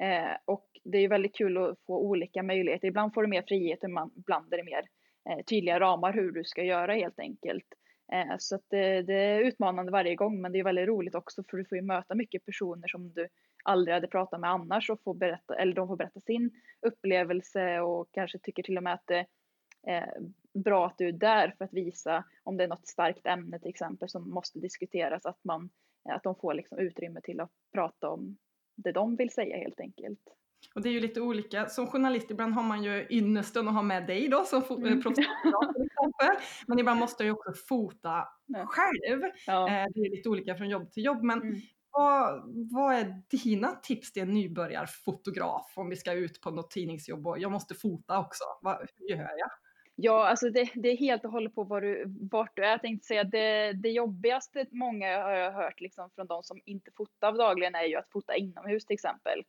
Eh, 0.00 0.36
och 0.44 0.68
det 0.84 0.98
är 0.98 1.08
väldigt 1.08 1.36
kul 1.36 1.56
att 1.56 1.78
få 1.86 1.98
olika 1.98 2.42
möjligheter. 2.42 2.88
Ibland 2.88 3.14
får 3.14 3.22
du 3.22 3.28
mer 3.28 3.44
frihet, 3.48 3.78
ibland 4.16 4.52
är 4.52 4.56
det 4.56 4.64
mer 4.64 4.84
eh, 5.30 5.44
tydliga 5.44 5.80
ramar 5.80 6.12
hur 6.12 6.32
du 6.32 6.44
ska 6.44 6.62
göra 6.62 6.94
helt 6.94 7.18
enkelt. 7.18 7.66
Eh, 8.12 8.34
så 8.38 8.54
att 8.54 8.64
det, 8.68 9.02
det, 9.02 9.14
är 9.14 9.40
utmanande 9.40 9.92
varje 9.92 10.14
gång 10.14 10.40
men 10.40 10.52
det 10.52 10.58
är 10.58 10.64
väldigt 10.64 10.88
roligt 10.88 11.14
också 11.14 11.44
för 11.50 11.56
du 11.56 11.64
får 11.64 11.78
ju 11.78 11.82
möta 11.82 12.14
mycket 12.14 12.44
personer 12.44 12.88
som 12.88 13.12
du 13.12 13.28
aldrig 13.64 13.94
hade 13.94 14.06
pratat 14.06 14.40
med 14.40 14.50
annars 14.50 14.90
och 14.90 15.02
får 15.02 15.14
berätta, 15.14 15.54
eller 15.54 15.74
de 15.74 15.88
får 15.88 15.96
berätta 15.96 16.20
sin 16.20 16.50
upplevelse 16.86 17.80
och 17.80 18.08
kanske 18.12 18.38
tycker 18.38 18.62
till 18.62 18.76
och 18.76 18.82
med 18.82 18.94
att 18.94 19.06
det 19.06 19.26
eh, 19.86 20.14
bra 20.54 20.86
att 20.86 20.98
du 20.98 21.08
är 21.08 21.12
där 21.12 21.54
för 21.58 21.64
att 21.64 21.72
visa 21.72 22.24
om 22.42 22.56
det 22.56 22.64
är 22.64 22.68
något 22.68 22.86
starkt 22.86 23.26
ämne 23.26 23.58
till 23.58 23.70
exempel 23.70 24.08
som 24.08 24.30
måste 24.30 24.58
diskuteras, 24.58 25.26
att, 25.26 25.44
man, 25.44 25.70
att 26.08 26.22
de 26.22 26.34
får 26.34 26.54
liksom 26.54 26.78
utrymme 26.78 27.20
till 27.20 27.40
att 27.40 27.50
prata 27.72 28.10
om 28.10 28.36
det 28.76 28.92
de 28.92 29.16
vill 29.16 29.30
säga 29.30 29.56
helt 29.56 29.80
enkelt. 29.80 30.20
Och 30.74 30.82
det 30.82 30.88
är 30.88 30.92
ju 30.92 31.00
lite 31.00 31.20
olika. 31.20 31.68
Som 31.68 31.86
journalist 31.86 32.30
ibland 32.30 32.54
har 32.54 32.62
man 32.62 32.82
ju 32.82 33.06
ynnesten 33.10 33.68
att 33.68 33.74
ha 33.74 33.82
med 33.82 34.06
dig 34.06 34.28
då 34.28 34.44
som 34.44 34.62
mm. 34.62 34.84
Eh, 34.84 35.02
professional 35.02 35.74
till 35.74 35.84
exempel. 35.84 36.44
Men 36.66 36.78
ibland 36.78 37.00
måste 37.00 37.22
jag 37.22 37.26
ju 37.26 37.32
också 37.32 37.52
fota 37.68 38.28
ja. 38.46 38.66
själv. 38.66 39.22
Ja. 39.46 39.68
Eh, 39.68 39.86
det 39.94 40.00
är 40.00 40.10
lite 40.10 40.28
olika 40.28 40.54
från 40.54 40.68
jobb 40.68 40.92
till 40.92 41.04
jobb. 41.04 41.22
Men 41.22 41.42
mm. 41.42 41.60
vad, 41.90 42.42
vad 42.72 42.94
är 42.94 43.22
dina 43.30 43.68
tips 43.72 44.12
till 44.12 44.22
en 44.22 44.34
nybörjarfotograf 44.34 45.72
om 45.74 45.88
vi 45.88 45.96
ska 45.96 46.12
ut 46.12 46.40
på 46.40 46.50
något 46.50 46.70
tidningsjobb 46.70 47.26
och 47.26 47.38
jag 47.38 47.52
måste 47.52 47.74
fota 47.74 48.18
också? 48.18 48.44
Vad, 48.62 48.88
hur 48.96 49.08
gör 49.08 49.38
jag? 49.38 49.50
Ja, 49.96 50.28
alltså 50.28 50.50
det, 50.50 50.70
det 50.74 50.88
är 50.88 50.96
helt 50.96 51.24
och 51.24 51.30
hållet 51.30 51.54
på 51.54 51.64
var 51.64 51.80
du, 51.80 52.04
vart 52.30 52.56
du 52.56 52.64
är. 52.64 52.70
Jag 52.70 52.80
tänkte 52.80 53.06
säga 53.06 53.24
det, 53.24 53.72
det 53.72 53.88
jobbigaste 53.88 54.66
många 54.70 55.22
har 55.22 55.30
jag 55.30 55.52
hört 55.52 55.80
liksom 55.80 56.10
från 56.14 56.26
de 56.26 56.42
som 56.42 56.60
inte 56.64 56.90
fotar 56.96 57.32
dagligen 57.32 57.74
är 57.74 57.84
ju 57.84 57.96
att 57.96 58.10
fota 58.10 58.36
inomhus 58.36 58.86
till 58.86 58.94
exempel. 58.94 59.42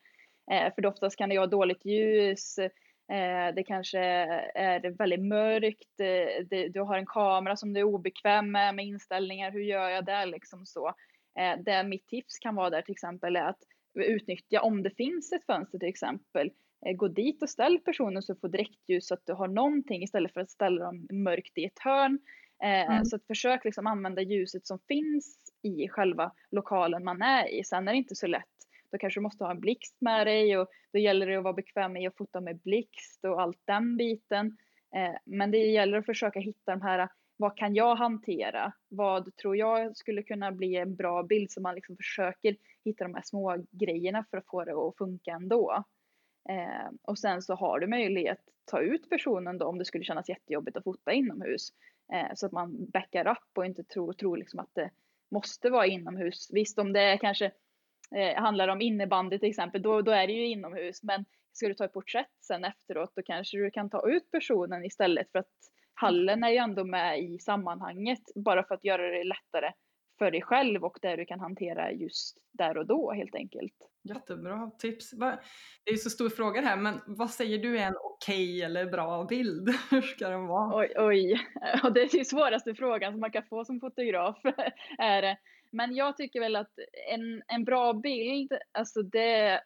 Eh, 0.51 0.73
för 0.75 0.85
oftast 0.85 1.17
kan 1.17 1.29
det 1.29 1.37
vara 1.37 1.47
dåligt 1.47 1.85
ljus, 1.85 2.57
eh, 2.57 3.55
det 3.55 3.63
kanske 3.67 3.99
är 4.55 4.89
väldigt 4.97 5.23
mörkt, 5.23 5.99
eh, 5.99 6.45
det, 6.49 6.67
du 6.67 6.81
har 6.81 6.97
en 6.97 7.05
kamera 7.05 7.55
som 7.55 7.73
du 7.73 7.79
är 7.79 7.83
obekväm 7.83 8.51
med, 8.51 8.75
med 8.75 8.85
inställningar, 8.85 9.51
hur 9.51 9.63
gör 9.63 9.89
jag 9.89 10.05
det 10.05 10.25
liksom 10.25 10.65
så. 10.65 10.87
Eh, 11.39 11.59
det 11.65 11.83
mitt 11.83 12.07
tips 12.07 12.39
kan 12.39 12.55
vara 12.55 12.69
där 12.69 12.81
till 12.81 12.91
exempel 12.91 13.35
är 13.35 13.49
att 13.49 13.59
utnyttja 13.99 14.61
om 14.61 14.83
det 14.83 14.95
finns 14.97 15.31
ett 15.33 15.45
fönster 15.45 15.79
till 15.79 15.89
exempel 15.89 16.49
Eh, 16.49 16.64
gå 16.93 17.07
dit 17.07 17.43
och 17.43 17.49
ställ 17.49 17.79
personen 17.79 18.21
så 18.21 18.33
du 18.33 18.39
får 18.39 18.49
direktljus 18.49 19.07
så 19.07 19.13
att 19.13 19.25
du 19.25 19.33
har 19.33 19.47
någonting 19.47 20.03
istället 20.03 20.33
för 20.33 20.41
att 20.41 20.51
ställa 20.51 20.85
dem 20.85 21.07
mörkt 21.11 21.57
i 21.57 21.65
ett 21.65 21.79
hörn. 21.79 22.19
Eh, 22.63 22.91
mm. 22.91 23.05
Så 23.05 23.15
att 23.15 23.27
försök 23.27 23.65
liksom 23.65 23.87
använda 23.87 24.21
ljuset 24.21 24.67
som 24.67 24.79
finns 24.87 25.37
i 25.61 25.87
själva 25.89 26.31
lokalen 26.51 27.03
man 27.03 27.21
är 27.21 27.47
i. 27.47 27.63
Sen 27.63 27.87
är 27.87 27.91
det 27.91 27.97
inte 27.97 28.15
så 28.15 28.27
lätt. 28.27 28.45
Då 28.91 28.97
kanske 28.97 29.19
du 29.19 29.23
måste 29.23 29.43
ha 29.43 29.51
en 29.51 29.59
blixt 29.59 29.97
med 30.01 30.27
dig 30.27 30.57
och 30.57 30.67
då 30.93 30.99
gäller 30.99 31.27
det 31.27 31.35
att 31.35 31.43
vara 31.43 31.53
bekväm 31.53 31.93
med 31.93 32.07
att 32.07 32.17
fota 32.17 32.41
med 32.41 32.59
blixt 32.59 33.25
och 33.25 33.41
allt 33.41 33.61
den 33.65 33.97
biten. 33.97 34.57
Eh, 34.95 35.15
men 35.25 35.51
det 35.51 35.57
gäller 35.57 35.97
att 35.97 36.05
försöka 36.05 36.39
hitta 36.39 36.71
de 36.71 36.81
här, 36.81 37.09
vad 37.37 37.57
kan 37.57 37.75
jag 37.75 37.95
hantera? 37.95 38.73
Vad 38.87 39.35
tror 39.35 39.57
jag 39.57 39.97
skulle 39.97 40.23
kunna 40.23 40.51
bli 40.51 40.75
en 40.75 40.95
bra 40.95 41.23
bild? 41.23 41.51
Så 41.51 41.61
man 41.61 41.75
liksom 41.75 41.97
försöker 41.97 42.55
hitta 42.85 43.03
de 43.03 43.13
här 43.13 43.23
små 43.25 43.65
grejerna 43.71 44.25
för 44.29 44.37
att 44.37 44.47
få 44.47 44.63
det 44.63 44.73
att 44.73 44.97
funka 44.97 45.31
ändå. 45.31 45.83
Eh, 46.49 46.89
och 47.01 47.19
sen 47.19 47.41
så 47.41 47.55
har 47.55 47.79
du 47.79 47.87
möjlighet 47.87 48.37
att 48.37 48.71
ta 48.71 48.79
ut 48.79 49.09
personen 49.09 49.57
då 49.57 49.65
om 49.65 49.77
det 49.77 49.85
skulle 49.85 50.03
kännas 50.03 50.29
jättejobbigt 50.29 50.77
att 50.77 50.83
fota 50.83 51.13
inomhus. 51.13 51.69
Eh, 52.13 52.31
så 52.35 52.45
att 52.45 52.51
man 52.51 52.91
backar 52.91 53.27
upp 53.27 53.57
och 53.57 53.65
inte 53.65 53.83
tror, 53.83 54.13
tror 54.13 54.37
liksom 54.37 54.59
att 54.59 54.75
det 54.75 54.89
måste 55.31 55.69
vara 55.69 55.85
inomhus. 55.85 56.49
Visst 56.53 56.79
om 56.79 56.93
det 56.93 57.17
kanske 57.17 57.51
eh, 58.15 58.41
handlar 58.41 58.67
om 58.67 58.81
innebandy 58.81 59.39
till 59.39 59.49
exempel, 59.49 59.81
då, 59.81 60.01
då 60.01 60.11
är 60.11 60.27
det 60.27 60.33
ju 60.33 60.47
inomhus. 60.47 61.03
Men 61.03 61.25
ska 61.53 61.67
du 61.67 61.73
ta 61.73 61.85
ett 61.85 61.93
porträtt 61.93 62.31
sen 62.41 62.65
efteråt 62.65 63.11
då 63.15 63.21
kanske 63.21 63.57
du 63.57 63.71
kan 63.71 63.89
ta 63.89 64.09
ut 64.09 64.31
personen 64.31 64.85
istället 64.85 65.31
för 65.31 65.39
att 65.39 65.53
hallen 65.93 66.43
är 66.43 66.49
ju 66.49 66.57
ändå 66.57 66.83
med 66.83 67.19
i 67.19 67.39
sammanhanget 67.39 68.21
bara 68.35 68.63
för 68.63 68.75
att 68.75 68.85
göra 68.85 69.07
det 69.07 69.23
lättare 69.23 69.71
för 70.17 70.31
dig 70.31 70.41
själv 70.41 70.83
och 70.83 70.97
det 71.01 71.15
du 71.15 71.25
kan 71.25 71.39
hantera 71.39 71.91
just 71.91 72.37
där 72.51 72.77
och 72.77 72.85
då 72.85 73.11
helt 73.11 73.35
enkelt. 73.35 73.73
Jättebra 74.03 74.71
tips. 74.79 75.11
Det 75.11 75.89
är 75.89 75.91
ju 75.91 75.97
så 75.97 76.09
stor 76.09 76.29
fråga 76.29 76.61
här, 76.61 76.77
men 76.77 77.01
vad 77.05 77.29
säger 77.29 77.57
du 77.57 77.79
är 77.79 77.87
en 77.87 77.97
okej 77.97 78.61
eller 78.61 78.85
bra 78.85 79.23
bild? 79.23 79.69
Hur 79.91 80.01
ska 80.01 80.29
den 80.29 80.47
vara? 80.47 80.77
Oj, 80.77 80.93
oj. 80.97 81.33
Och 81.83 81.93
det 81.93 82.01
är 82.01 82.17
den 82.17 82.25
svåraste 82.25 82.75
frågan 82.75 83.13
som 83.13 83.21
man 83.21 83.31
kan 83.31 83.43
få 83.43 83.65
som 83.65 83.79
fotograf. 83.79 84.37
är 84.97 85.21
det. 85.21 85.37
Men 85.71 85.95
jag 85.95 86.17
tycker 86.17 86.39
väl 86.39 86.55
att 86.55 86.73
en, 87.11 87.43
en 87.47 87.63
bra 87.63 87.93
bild, 87.93 88.53
alltså 88.71 89.01
det, 89.01 89.61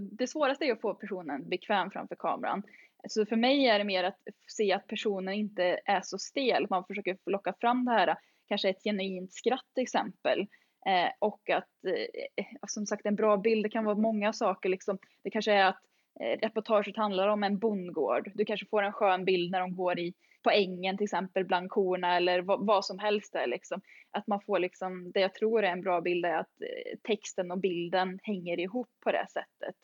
det 0.00 0.26
svåraste 0.26 0.64
är 0.64 0.72
att 0.72 0.80
få 0.80 0.94
personen 0.94 1.48
bekväm 1.48 1.90
framför 1.90 2.16
kameran. 2.16 2.62
Så 3.08 3.26
för 3.26 3.36
mig 3.36 3.66
är 3.66 3.78
det 3.78 3.84
mer 3.84 4.04
att 4.04 4.20
se 4.46 4.72
att 4.72 4.86
personen 4.86 5.34
inte 5.34 5.80
är 5.84 6.00
så 6.04 6.18
stel. 6.18 6.66
Man 6.70 6.84
försöker 6.84 7.18
locka 7.26 7.54
fram 7.60 7.84
det 7.84 7.92
här, 7.92 8.16
kanske 8.48 8.68
ett 8.68 8.82
genuint 8.84 9.32
skratt 9.32 9.66
till 9.74 9.82
exempel. 9.82 10.40
Eh, 10.86 11.10
och 11.18 11.50
att, 11.50 11.84
eh, 11.86 12.44
eh, 12.44 12.46
som 12.68 12.86
sagt, 12.86 13.06
en 13.06 13.16
bra 13.16 13.36
bild, 13.36 13.64
det 13.64 13.70
kan 13.70 13.84
vara 13.84 13.96
många 13.96 14.32
saker. 14.32 14.68
Liksom. 14.68 14.98
Det 15.24 15.30
kanske 15.30 15.52
är 15.52 15.64
att 15.64 15.80
eh, 16.20 16.38
reportaget 16.42 16.96
handlar 16.96 17.28
om 17.28 17.42
en 17.42 17.58
bondgård. 17.58 18.30
Du 18.34 18.44
kanske 18.44 18.66
får 18.66 18.82
en 18.82 18.92
skön 18.92 19.24
bild 19.24 19.50
när 19.50 19.60
de 19.60 19.76
går 19.76 19.98
i, 19.98 20.14
på 20.42 20.50
ängen 20.50 20.96
till 20.96 21.04
exempel 21.04 21.44
bland 21.44 21.70
korna 21.70 22.16
eller 22.16 22.42
vad, 22.42 22.66
vad 22.66 22.84
som 22.84 22.98
helst 22.98 23.32
där 23.32 23.46
liksom. 23.46 23.80
Att 24.10 24.26
man 24.26 24.40
får 24.40 24.58
liksom, 24.58 25.12
det 25.12 25.20
jag 25.20 25.34
tror 25.34 25.64
är 25.64 25.72
en 25.72 25.82
bra 25.82 26.00
bild 26.00 26.24
är 26.24 26.34
att 26.34 26.60
eh, 26.60 26.98
texten 27.02 27.50
och 27.50 27.58
bilden 27.58 28.18
hänger 28.22 28.60
ihop 28.60 28.90
på 29.04 29.12
det 29.12 29.26
sättet. 29.30 29.76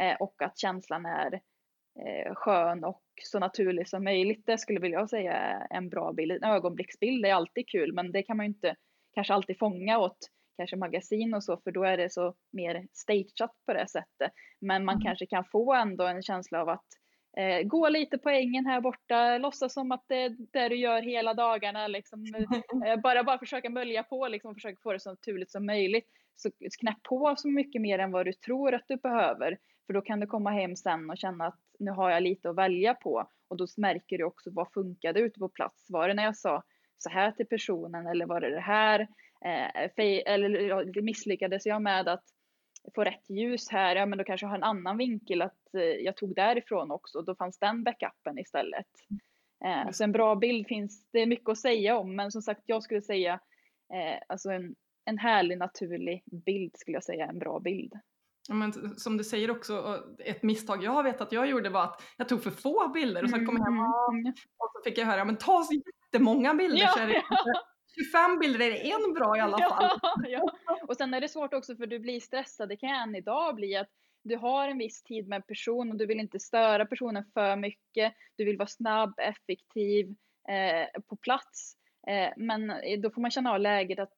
Eh, 0.00 0.16
och 0.20 0.42
att 0.42 0.58
känslan 0.58 1.06
är 1.06 1.40
eh, 2.06 2.34
skön 2.34 2.84
och 2.84 3.02
så 3.22 3.38
naturlig 3.38 3.88
som 3.88 4.04
möjligt. 4.04 4.46
Det 4.46 4.58
skulle 4.58 4.88
jag 4.88 5.10
säga 5.10 5.66
en 5.70 5.88
bra 5.88 6.12
bild. 6.12 6.32
En 6.32 6.50
ögonblicksbild 6.50 7.26
är 7.26 7.34
alltid 7.34 7.68
kul 7.68 7.92
men 7.92 8.12
det 8.12 8.22
kan 8.22 8.36
man 8.36 8.46
ju 8.46 8.52
inte 8.52 8.76
kanske 9.14 9.34
alltid 9.34 9.58
fånga 9.58 9.98
åt 9.98 10.18
kanske 10.56 10.76
magasin 10.76 11.34
och 11.34 11.44
så 11.44 11.56
för 11.56 11.70
då 11.70 11.84
är 11.84 11.96
det 11.96 12.12
så 12.12 12.34
mer 12.52 12.86
stageat 12.92 13.52
på 13.66 13.72
det 13.72 13.88
sättet. 13.88 14.32
Men 14.60 14.84
man 14.84 14.94
mm. 14.94 15.04
kanske 15.04 15.26
kan 15.26 15.44
få 15.44 15.74
ändå 15.74 16.06
en 16.06 16.22
känsla 16.22 16.62
av 16.62 16.68
att 16.68 16.86
eh, 17.36 17.62
gå 17.62 17.88
lite 17.88 18.18
på 18.18 18.28
ängen 18.30 18.66
här 18.66 18.80
borta, 18.80 19.38
låtsas 19.38 19.74
som 19.74 19.92
att 19.92 20.04
det 20.08 20.16
är 20.16 20.36
det 20.52 20.68
du 20.68 20.76
gör 20.76 21.02
hela 21.02 21.34
dagarna, 21.34 21.88
liksom, 21.88 22.24
eh, 22.86 23.00
bara, 23.00 23.24
bara 23.24 23.38
försöka 23.38 23.70
mölja 23.70 24.02
på 24.02 24.28
liksom, 24.28 24.50
och 24.50 24.56
försöka 24.56 24.78
få 24.82 24.92
det 24.92 25.00
så 25.00 25.10
naturligt 25.10 25.50
som 25.50 25.66
möjligt. 25.66 26.06
Så 26.38 26.50
knäpp 26.80 27.02
på 27.02 27.34
så 27.36 27.48
mycket 27.48 27.82
mer 27.82 27.98
än 27.98 28.12
vad 28.12 28.26
du 28.26 28.32
tror 28.32 28.74
att 28.74 28.84
du 28.88 28.96
behöver. 28.96 29.58
För 29.86 29.92
då 29.92 30.00
kan 30.00 30.20
du 30.20 30.26
komma 30.26 30.50
hem 30.50 30.76
sen 30.76 31.10
och 31.10 31.18
känna 31.18 31.46
att 31.46 31.60
nu 31.78 31.90
har 31.90 32.10
jag 32.10 32.22
lite 32.22 32.50
att 32.50 32.56
välja 32.56 32.94
på. 32.94 33.30
Och 33.48 33.56
då 33.56 33.66
märker 33.76 34.18
du 34.18 34.24
också 34.24 34.50
vad 34.52 34.72
funkade 34.72 35.20
ute 35.20 35.38
på 35.38 35.48
plats. 35.48 35.86
Var 35.90 36.08
det 36.08 36.14
när 36.14 36.24
jag 36.24 36.36
sa 36.36 36.62
så 36.98 37.10
här 37.10 37.32
till 37.32 37.46
personen 37.46 38.06
eller 38.06 38.26
var 38.26 38.40
det 38.40 38.50
det 38.50 38.60
här? 38.60 39.00
Eh, 39.44 40.00
eller 40.26 41.02
misslyckades 41.02 41.66
jag 41.66 41.82
med 41.82 42.08
att 42.08 42.24
få 42.94 43.04
rätt 43.04 43.30
ljus 43.30 43.70
här, 43.70 43.96
ja 43.96 44.06
men 44.06 44.18
då 44.18 44.24
kanske 44.24 44.44
jag 44.44 44.50
har 44.50 44.56
en 44.56 44.62
annan 44.62 44.96
vinkel 44.96 45.42
att 45.42 45.74
eh, 45.74 45.82
jag 45.82 46.16
tog 46.16 46.34
därifrån 46.34 46.90
också. 46.90 47.22
Då 47.22 47.34
fanns 47.34 47.58
den 47.58 47.84
backupen 47.84 48.38
istället. 48.38 48.86
Eh, 49.64 49.90
så 49.90 50.04
en 50.04 50.12
bra 50.12 50.34
bild 50.34 50.66
finns 50.66 51.08
det 51.12 51.18
är 51.18 51.26
mycket 51.26 51.48
att 51.48 51.58
säga 51.58 51.98
om, 51.98 52.16
men 52.16 52.32
som 52.32 52.42
sagt 52.42 52.62
jag 52.66 52.82
skulle 52.82 53.02
säga 53.02 53.40
eh, 53.94 54.22
alltså 54.28 54.50
en, 54.50 54.74
en 55.04 55.18
härlig 55.18 55.58
naturlig 55.58 56.22
bild 56.46 56.76
skulle 56.76 56.96
jag 56.96 57.04
säga 57.04 57.26
en 57.26 57.38
bra 57.38 57.60
bild. 57.60 57.92
Men 58.48 58.98
som 58.98 59.16
du 59.16 59.24
säger 59.24 59.50
också, 59.50 60.04
ett 60.18 60.42
misstag 60.42 60.84
jag 60.84 61.02
vet 61.02 61.20
att 61.20 61.32
jag 61.32 61.46
gjorde 61.46 61.70
var 61.70 61.84
att 61.84 62.02
jag 62.16 62.28
tog 62.28 62.42
för 62.42 62.50
få 62.50 62.88
bilder 62.88 63.22
och 63.22 63.30
sen 63.30 63.46
kom 63.46 63.56
jag 63.56 63.64
hem 63.64 63.74
mm. 63.74 64.32
och 64.58 64.70
så 64.72 64.82
fick 64.84 64.98
jag 64.98 65.06
höra, 65.06 65.24
men 65.24 65.36
ta 65.36 65.62
så 65.62 65.74
jättemånga 65.74 66.54
bilder 66.54 66.82
ja. 66.82 66.88
så 66.88 67.00
är 67.00 67.06
det 67.06 67.22
25 67.94 68.38
bilder 68.40 68.60
är 68.60 68.70
det 68.70 68.90
en 68.90 69.14
bra 69.14 69.36
i 69.36 69.40
alla 69.40 69.58
fall. 69.58 69.98
Ja, 70.02 70.50
ja. 70.66 70.78
Och 70.88 70.96
sen 70.96 71.14
är 71.14 71.20
det 71.20 71.28
svårt 71.28 71.54
också 71.54 71.76
för 71.76 71.86
du 71.86 71.98
blir 71.98 72.20
stressad, 72.20 72.68
det 72.68 72.76
kan 72.76 72.88
jag 72.88 73.02
än 73.02 73.14
idag 73.14 73.54
bli, 73.54 73.76
att 73.76 73.90
du 74.22 74.36
har 74.36 74.68
en 74.68 74.78
viss 74.78 75.02
tid 75.02 75.28
med 75.28 75.36
en 75.36 75.42
person 75.42 75.90
och 75.90 75.96
du 75.96 76.06
vill 76.06 76.20
inte 76.20 76.40
störa 76.40 76.86
personen 76.86 77.24
för 77.34 77.56
mycket. 77.56 78.14
Du 78.36 78.44
vill 78.44 78.56
vara 78.56 78.68
snabb, 78.68 79.14
effektiv, 79.18 80.14
eh, 80.48 81.00
på 81.02 81.16
plats. 81.16 81.76
Eh, 82.06 82.32
men 82.36 82.72
då 83.02 83.10
får 83.10 83.20
man 83.20 83.30
känna 83.30 83.52
av 83.52 83.60
läget 83.60 83.98
att 83.98 84.12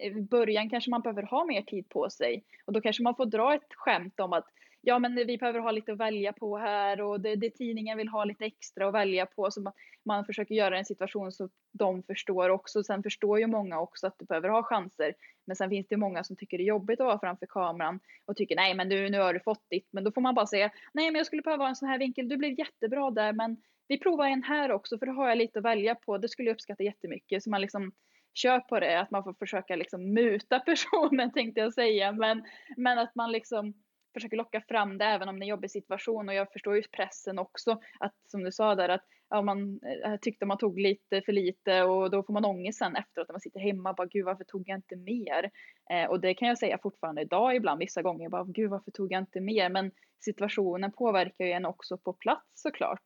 Eh, 0.00 0.16
i 0.16 0.22
början 0.22 0.70
kanske 0.70 0.90
man 0.90 1.00
behöver 1.00 1.22
ha 1.22 1.44
mer 1.44 1.62
tid 1.62 1.88
på 1.88 2.10
sig. 2.10 2.44
Och 2.64 2.72
då 2.72 2.80
kanske 2.80 3.02
man 3.02 3.16
får 3.16 3.26
dra 3.26 3.54
ett 3.54 3.74
skämt 3.74 4.20
om 4.20 4.32
att 4.32 4.46
ja 4.82 4.98
men 4.98 5.14
vi 5.14 5.38
behöver 5.38 5.60
ha 5.60 5.70
lite 5.70 5.92
att 5.92 5.98
välja 5.98 6.32
på 6.32 6.58
här 6.58 7.00
och 7.00 7.20
det, 7.20 7.36
det 7.36 7.50
tidningen 7.50 7.98
vill 7.98 8.08
ha 8.08 8.24
lite 8.24 8.44
extra 8.44 8.88
att 8.88 8.94
välja 8.94 9.26
på. 9.26 9.50
Så 9.50 9.60
man, 9.60 9.72
man 10.04 10.24
försöker 10.24 10.54
göra 10.54 10.78
en 10.78 10.84
situation 10.84 11.32
så 11.32 11.48
de 11.72 12.02
förstår 12.02 12.48
också. 12.48 12.82
Sen 12.82 13.02
förstår 13.02 13.38
ju 13.40 13.46
många 13.46 13.80
också 13.80 14.06
att 14.06 14.18
du 14.18 14.24
behöver 14.24 14.48
ha 14.48 14.62
chanser. 14.62 15.14
Men 15.46 15.56
sen 15.56 15.70
finns 15.70 15.88
det 15.88 15.96
många 15.96 16.24
som 16.24 16.36
tycker 16.36 16.58
det 16.58 16.64
är 16.64 16.66
jobbigt 16.66 17.00
att 17.00 17.06
vara 17.06 17.18
framför 17.18 17.46
kameran 17.46 18.00
och 18.24 18.36
tycker 18.36 18.56
nej 18.56 18.74
men 18.74 18.88
du, 18.88 19.10
nu 19.10 19.18
har 19.18 19.34
du 19.34 19.40
fått 19.40 19.70
ditt. 19.70 19.88
Men 19.90 20.04
då 20.04 20.12
får 20.12 20.20
man 20.20 20.34
bara 20.34 20.46
säga 20.46 20.70
nej 20.92 21.10
men 21.10 21.18
jag 21.18 21.26
skulle 21.26 21.42
behöva 21.42 21.64
ha 21.64 21.68
en 21.68 21.76
sån 21.76 21.88
här 21.88 21.98
vinkel. 21.98 22.28
Du 22.28 22.36
blev 22.36 22.58
jättebra 22.58 23.10
där 23.10 23.32
men 23.32 23.56
vi 23.88 23.98
provar 23.98 24.26
en 24.26 24.42
här 24.42 24.72
också 24.72 24.98
för 24.98 25.06
då 25.06 25.12
har 25.12 25.28
jag 25.28 25.38
lite 25.38 25.58
att 25.58 25.64
välja 25.64 25.94
på. 25.94 26.18
Det 26.18 26.28
skulle 26.28 26.48
jag 26.48 26.54
uppskatta 26.54 26.82
jättemycket. 26.82 27.42
Så 27.42 27.50
man 27.50 27.60
liksom 27.60 27.92
kör 28.34 28.60
på 28.60 28.80
det, 28.80 29.00
att 29.00 29.10
man 29.10 29.24
får 29.24 29.34
försöka 29.34 29.76
liksom 29.76 30.14
muta 30.14 30.60
personen 30.66 31.32
tänkte 31.32 31.60
jag 31.60 31.74
säga. 31.74 32.12
Men, 32.12 32.44
men 32.76 32.98
att 32.98 33.14
man 33.14 33.32
liksom 33.32 33.74
försöker 34.14 34.36
locka 34.36 34.60
fram 34.60 34.98
det 34.98 35.04
även 35.04 35.28
om 35.28 35.38
det 35.38 35.42
är 35.42 35.46
en 35.46 35.50
jobbig 35.50 35.70
situation 35.70 36.28
och 36.28 36.34
jag 36.34 36.52
förstår 36.52 36.76
ju 36.76 36.82
pressen 36.82 37.38
också 37.38 37.80
att 38.00 38.14
som 38.26 38.44
du 38.44 38.52
sa 38.52 38.74
där 38.74 38.88
att 38.88 39.04
ja, 39.30 39.42
man 39.42 39.80
eh, 40.04 40.16
tyckte 40.16 40.46
man 40.46 40.58
tog 40.58 40.78
lite 40.78 41.22
för 41.22 41.32
lite 41.32 41.82
och 41.82 42.10
då 42.10 42.22
får 42.22 42.32
man 42.32 42.44
ångest 42.44 42.78
sen 42.78 42.96
efteråt 42.96 43.28
när 43.28 43.32
man 43.32 43.40
sitter 43.40 43.60
hemma 43.60 43.92
bara 43.92 44.06
gud 44.06 44.24
varför 44.24 44.44
tog 44.44 44.62
jag 44.66 44.78
inte 44.78 44.96
mer? 44.96 45.50
Eh, 45.90 46.10
och 46.10 46.20
det 46.20 46.34
kan 46.34 46.48
jag 46.48 46.58
säga 46.58 46.78
fortfarande 46.82 47.22
idag 47.22 47.56
ibland 47.56 47.78
vissa 47.78 48.02
gånger 48.02 48.28
bara 48.28 48.44
gud 48.44 48.70
varför 48.70 48.90
tog 48.90 49.12
jag 49.12 49.22
inte 49.22 49.40
mer? 49.40 49.68
Men 49.68 49.90
situationen 50.24 50.92
påverkar 50.92 51.44
ju 51.44 51.52
en 51.52 51.66
också 51.66 51.98
på 51.98 52.12
plats 52.12 52.46
såklart. 52.54 53.02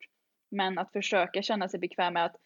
Men 0.50 0.78
att 0.78 0.92
försöka 0.92 1.42
känna 1.42 1.68
sig 1.68 1.80
bekväm 1.80 2.14
med 2.14 2.24
att 2.24 2.36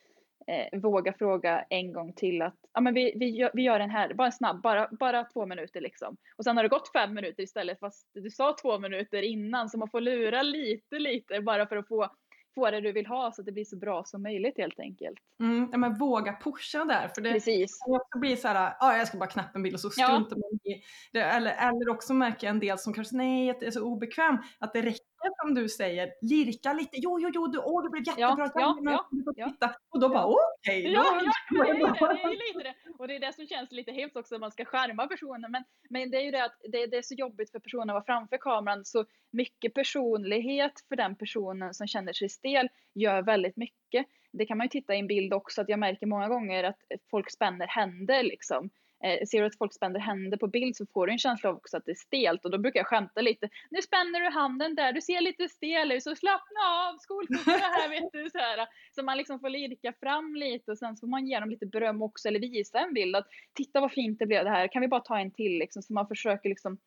eh, 0.49 0.81
våga 0.81 1.13
fråga 1.13 1.65
en 1.71 1.93
gång 1.93 2.13
till 2.13 2.43
att 2.43 2.57
ja, 2.73 2.81
men 2.81 2.95
vi, 2.95 3.13
vi, 3.17 3.31
gör, 3.31 3.51
vi 3.55 3.63
gör 3.63 3.79
den 3.79 3.91
här, 3.91 4.15
bara 4.15 4.33
snabb, 4.33 4.63
bara, 4.63 4.89
bara 4.91 5.25
två 5.25 5.47
minuter 5.47 5.81
liksom. 5.81 6.17
Och 6.37 6.45
sen 6.45 6.57
har 6.57 6.63
det 6.65 6.69
gått 6.69 6.93
fem 6.93 7.15
minuter 7.15 7.43
istället 7.43 7.81
fast 7.81 8.09
du 8.15 8.31
sa 8.31 8.57
två 8.63 8.79
minuter 8.79 9.23
innan 9.23 9.69
så 9.69 9.79
man 9.79 9.91
får 9.91 10.01
lura 10.01 10.43
lite 10.43 10.99
lite 10.99 11.41
bara 11.41 11.67
för 11.67 11.77
att 11.77 11.89
få 11.89 12.11
få 12.59 12.71
det 12.71 12.81
du 12.81 12.93
vill 12.93 13.07
ha 13.07 13.33
så 13.33 13.43
att 13.43 13.47
det 13.47 13.53
blir 13.53 13.65
så 13.65 13.77
bra 13.77 14.05
som 14.05 14.23
möjligt 14.23 14.59
helt 14.59 14.81
enkelt. 14.81 15.19
Mm, 15.41 15.69
ja, 15.73 15.79
men 15.79 15.99
våga 15.99 16.37
pusha 16.43 16.85
där. 16.85 17.11
För 17.15 17.23
det 17.23 17.33
Precis. 17.33 17.79
kan 18.13 18.21
bli 18.21 18.37
så 18.37 18.49
här, 18.49 18.75
ah, 18.81 18.97
jag 18.97 19.09
ska 19.09 19.19
bara 19.19 19.29
knappa 19.29 19.51
en 19.55 19.63
bild 19.63 19.75
och 19.75 19.81
så 19.81 19.91
struntar 19.91 20.37
ja. 20.37 20.43
man 20.51 20.75
i 20.75 20.83
det. 21.13 21.21
Eller, 21.21 21.69
eller 21.69 21.89
också 21.89 22.15
märker 22.15 22.47
jag 22.47 22.55
en 22.55 22.61
del 22.61 22.79
som 22.79 22.93
kanske, 22.93 23.17
nej, 23.17 23.47
jag 23.47 23.63
är 23.63 23.71
så 23.71 23.83
obekväm, 23.83 24.39
att 24.59 24.73
det 24.73 24.83
räcker 24.83 25.08
som 25.43 25.55
du 25.55 25.69
säger, 25.69 26.13
lirka 26.23 26.73
lite, 26.73 26.97
jo, 26.97 27.21
jo, 27.21 27.31
jo, 27.35 27.47
du, 27.47 27.59
åh, 27.59 27.83
det 27.83 27.91
blev 27.91 28.07
jättebra, 28.07 28.51
ja, 28.55 28.79
ja, 28.85 29.09
ja, 29.37 29.53
ja. 29.61 29.75
och 29.91 30.01
då 30.01 30.09
bara 30.09 30.27
okej. 30.27 30.81
Okay, 30.81 30.93
ja, 30.93 31.21
ja, 31.51 31.67
är, 31.67 31.75
det 31.75 32.23
är 32.23 32.55
lite 32.55 32.69
det. 32.69 32.75
Och 32.99 33.09
det 33.09 33.17
är 33.17 33.21
det 33.21 33.33
som 33.33 33.47
känns 33.47 33.73
lite 33.73 33.93
hemskt 33.93 34.17
också, 34.17 34.35
att 34.35 34.41
man 34.41 34.51
ska 34.51 34.65
skärma 34.65 35.07
personen. 35.07 35.51
Men, 35.51 35.65
men 35.91 36.11
det 36.11 36.17
är 36.17 36.23
ju 36.23 36.31
det 36.31 36.45
att 36.45 36.57
det, 36.73 36.87
det 36.87 36.97
är 36.97 37.03
så 37.03 37.15
jobbigt 37.15 37.51
för 37.51 37.59
personen 37.59 37.91
att 37.91 37.95
vara 37.95 38.05
framför 38.05 38.39
kameran, 38.39 38.85
så 38.85 39.05
mycket 39.31 39.75
personlighet 39.75 40.73
för 40.89 40.97
den 40.97 41.17
personen 41.17 41.75
som 41.75 41.87
känner 41.87 42.13
sig 42.13 42.29
stel 42.29 42.69
gör 42.95 43.23
väldigt 43.23 43.57
mycket. 43.57 44.07
Det 44.33 44.47
kan 44.47 44.59
man 44.59 44.65
ju 44.65 44.69
titta 44.69 44.95
i 44.95 44.99
en 44.99 45.07
bild 45.07 45.35
också, 45.35 45.61
att 45.61 45.69
jag 45.69 45.79
märker 45.79 46.07
många 46.07 46.29
gånger 46.29 46.65
att 46.65 46.79
folk 47.11 47.31
spänner 47.31 47.67
händer 47.67 48.23
liksom 48.23 48.71
eh, 49.05 49.27
ser 49.27 49.41
du 49.41 49.47
att 49.47 49.59
folk 49.59 49.75
spänner 49.75 50.01
händer 50.01 50.37
på 50.37 50.47
bild 50.47 50.77
så 50.77 50.87
får 50.87 51.07
du 51.07 51.13
en 51.13 51.19
känsla 51.19 51.51
av 51.51 51.57
också 51.57 51.77
att 51.77 51.85
det 51.85 51.91
är 51.91 51.95
stelt 51.95 52.45
och 52.45 52.51
då 52.51 52.59
brukar 52.59 52.81
jag 52.81 52.87
skämta 52.87 53.21
lite. 53.21 53.49
Nu 53.71 53.83
spänner 53.83 54.21
du 54.21 54.31
handen 54.31 54.75
där, 54.75 54.93
du 54.93 55.01
ser 55.01 55.21
lite 55.21 55.49
stel 55.49 55.93
ut 55.93 56.03
så 56.03 56.17
slappna 56.17 56.61
av, 56.61 56.99
skolfotona 56.99 57.59
här 57.59 57.89
vet 58.01 58.13
du. 58.13 58.31
Så, 58.31 58.39
här. 58.39 58.67
så 58.95 59.03
man 59.03 59.17
liksom 59.17 59.41
får 59.41 59.49
lirka 59.49 59.93
fram 60.01 60.37
lite 60.37 60.71
och 60.71 60.79
sen 60.79 60.97
så 60.97 61.01
får 61.01 61.11
man 61.11 61.27
ge 61.27 61.41
dem 61.41 61.51
lite 61.51 61.67
beröm 61.67 62.03
också 62.03 62.29
eller 62.29 62.41
visa 62.41 62.79
en 62.79 62.95
bild 62.95 63.17
att 63.17 63.27
titta 63.55 63.81
vad 63.81 63.93
fint 63.93 64.19
det 64.19 64.27
blev 64.27 64.45
det 64.45 64.51
här, 64.51 64.69
kan 64.69 64.83
vi 64.83 64.89
bara 64.89 65.01
ta 65.01 65.19
en 65.19 65.31
till 65.31 65.59
liksom 65.59 65.83
så 65.83 65.93
man 65.93 66.09
försöker 66.09 66.49
liksom 66.49 66.79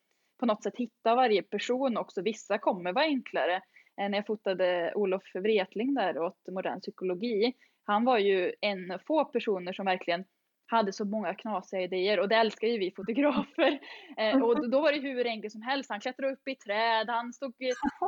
på 0.42 0.46
något 0.46 0.62
sätt 0.62 0.76
hitta 0.76 1.14
varje 1.14 1.42
person 1.42 1.96
också. 1.96 2.22
Vissa 2.22 2.58
kommer 2.58 2.92
vara 2.92 3.04
enklare. 3.04 3.54
Eh, 4.00 4.08
när 4.08 4.18
jag 4.18 4.26
fotade 4.26 4.92
Olof 4.94 5.22
Wretling 5.34 5.94
där 5.94 6.18
åt 6.18 6.48
modern 6.48 6.80
psykologi, 6.80 7.54
han 7.84 8.04
var 8.04 8.18
ju 8.18 8.52
en 8.60 8.98
få 9.06 9.24
personer 9.24 9.72
som 9.72 9.86
verkligen 9.86 10.24
hade 10.66 10.92
så 10.92 11.04
många 11.04 11.34
knasiga 11.34 11.80
idéer 11.82 12.20
och 12.20 12.28
det 12.28 12.36
älskar 12.36 12.68
ju 12.68 12.78
vi 12.78 12.90
fotografer. 12.90 13.80
Eh, 14.16 14.42
och 14.42 14.70
då 14.70 14.80
var 14.80 14.92
det 14.92 14.98
hur 14.98 15.26
enkelt 15.26 15.52
som 15.52 15.62
helst. 15.62 15.90
Han 15.90 16.00
klättrade 16.00 16.32
upp 16.32 16.48
i 16.48 16.54
träd, 16.54 17.08
han 17.08 17.32
stod 17.32 17.54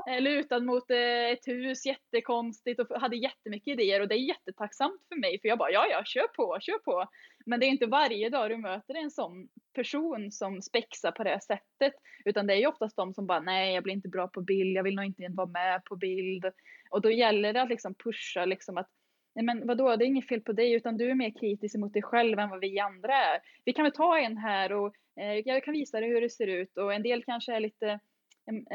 eh, 0.08 0.20
lutad 0.20 0.60
mot 0.60 0.90
eh, 0.90 1.30
ett 1.32 1.46
hus 1.46 1.86
jättekonstigt 1.86 2.80
och 2.80 3.00
hade 3.00 3.16
jättemycket 3.16 3.72
idéer 3.72 4.00
och 4.00 4.08
det 4.08 4.14
är 4.14 4.28
jättetacksamt 4.28 5.02
för 5.08 5.20
mig 5.20 5.40
för 5.40 5.48
jag 5.48 5.58
bara 5.58 5.70
ja, 5.70 5.86
ja, 5.90 6.02
kör 6.04 6.26
på, 6.26 6.58
kör 6.60 6.78
på. 6.78 7.06
Men 7.46 7.60
det 7.60 7.66
är 7.66 7.68
inte 7.68 7.86
varje 7.86 8.30
dag 8.30 8.50
du 8.50 8.56
möter 8.56 8.94
en 8.94 9.10
sån 9.10 9.48
person 9.74 10.32
som 10.32 10.62
spexar 10.62 11.12
på 11.12 11.24
det 11.24 11.40
sättet 11.40 11.94
utan 12.24 12.46
det 12.46 12.54
är 12.54 12.58
ju 12.58 12.66
oftast 12.66 12.96
de 12.96 13.14
som 13.14 13.26
bara 13.26 13.40
nej, 13.40 13.74
jag 13.74 13.82
blir 13.82 13.94
inte 13.94 14.08
bra 14.08 14.28
på 14.28 14.40
bild, 14.40 14.76
jag 14.76 14.82
vill 14.82 14.94
nog 14.94 15.04
inte 15.04 15.26
vara 15.28 15.48
med 15.48 15.84
på 15.84 15.96
bild. 15.96 16.44
Och 16.90 17.00
då 17.00 17.10
gäller 17.10 17.52
det 17.52 17.62
att 17.62 17.68
liksom 17.68 17.94
pusha 17.94 18.44
liksom 18.44 18.78
att 18.78 18.88
nej 19.34 19.44
men 19.44 19.66
vadå, 19.66 19.96
det 19.96 20.04
är 20.04 20.06
inget 20.06 20.28
fel 20.28 20.40
på 20.40 20.52
dig 20.52 20.72
utan 20.72 20.96
du 20.96 21.10
är 21.10 21.14
mer 21.14 21.30
kritisk 21.40 21.76
mot 21.76 21.92
dig 21.92 22.02
själv 22.02 22.38
än 22.38 22.50
vad 22.50 22.60
vi 22.60 22.78
andra 22.78 23.12
är. 23.12 23.40
Vi 23.64 23.72
kan 23.72 23.82
väl 23.82 23.92
ta 23.92 24.18
en 24.18 24.36
här 24.36 24.72
och 24.72 24.94
eh, 25.20 25.32
jag 25.44 25.64
kan 25.64 25.74
visa 25.74 26.00
dig 26.00 26.08
hur 26.08 26.20
det 26.20 26.30
ser 26.30 26.46
ut 26.46 26.78
och 26.78 26.94
en 26.94 27.02
del 27.02 27.24
kanske 27.24 27.54
är 27.54 27.60
lite 27.60 28.00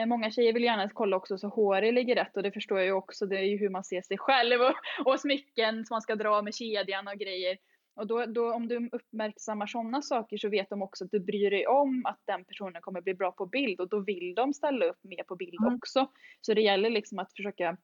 Många 0.07 0.31
tjejer 0.31 0.53
vill 0.53 0.63
gärna 0.63 0.89
kolla 0.89 1.17
också 1.17 1.37
så 1.37 1.47
håret 1.47 1.93
ligger 1.93 2.15
rätt 2.15 2.37
och 2.37 2.43
det 2.43 2.51
förstår 2.51 2.77
jag 2.77 2.85
ju 2.85 2.91
också. 2.91 3.25
Det 3.25 3.37
är 3.37 3.43
ju 3.43 3.57
hur 3.57 3.69
man 3.69 3.83
ser 3.83 4.01
sig 4.01 4.17
själv 4.17 4.61
och, 4.61 4.75
och 5.05 5.19
smycken 5.19 5.85
som 5.85 5.95
man 5.95 6.01
ska 6.01 6.15
dra 6.15 6.41
med 6.41 6.55
kedjan 6.55 7.07
och 7.07 7.19
grejer. 7.19 7.57
Och 7.95 8.07
då, 8.07 8.25
då, 8.25 8.53
om 8.53 8.67
du 8.67 8.89
uppmärksammar 8.91 9.67
sådana 9.67 10.01
saker 10.01 10.37
så 10.37 10.49
vet 10.49 10.69
de 10.69 10.81
också 10.81 11.05
att 11.05 11.11
du 11.11 11.19
bryr 11.19 11.51
dig 11.51 11.67
om 11.67 12.05
att 12.05 12.19
den 12.25 12.45
personen 12.45 12.81
kommer 12.81 13.01
bli 13.01 13.13
bra 13.13 13.31
på 13.31 13.45
bild 13.45 13.81
och 13.81 13.89
då 13.89 13.99
vill 13.99 14.35
de 14.35 14.53
ställa 14.53 14.85
upp 14.85 15.03
mer 15.03 15.23
på 15.23 15.35
bild 15.35 15.61
mm. 15.61 15.75
också. 15.75 16.11
Så 16.41 16.53
det 16.53 16.61
gäller 16.61 16.89
liksom 16.89 17.19
att 17.19 17.33
försöka 17.35 17.77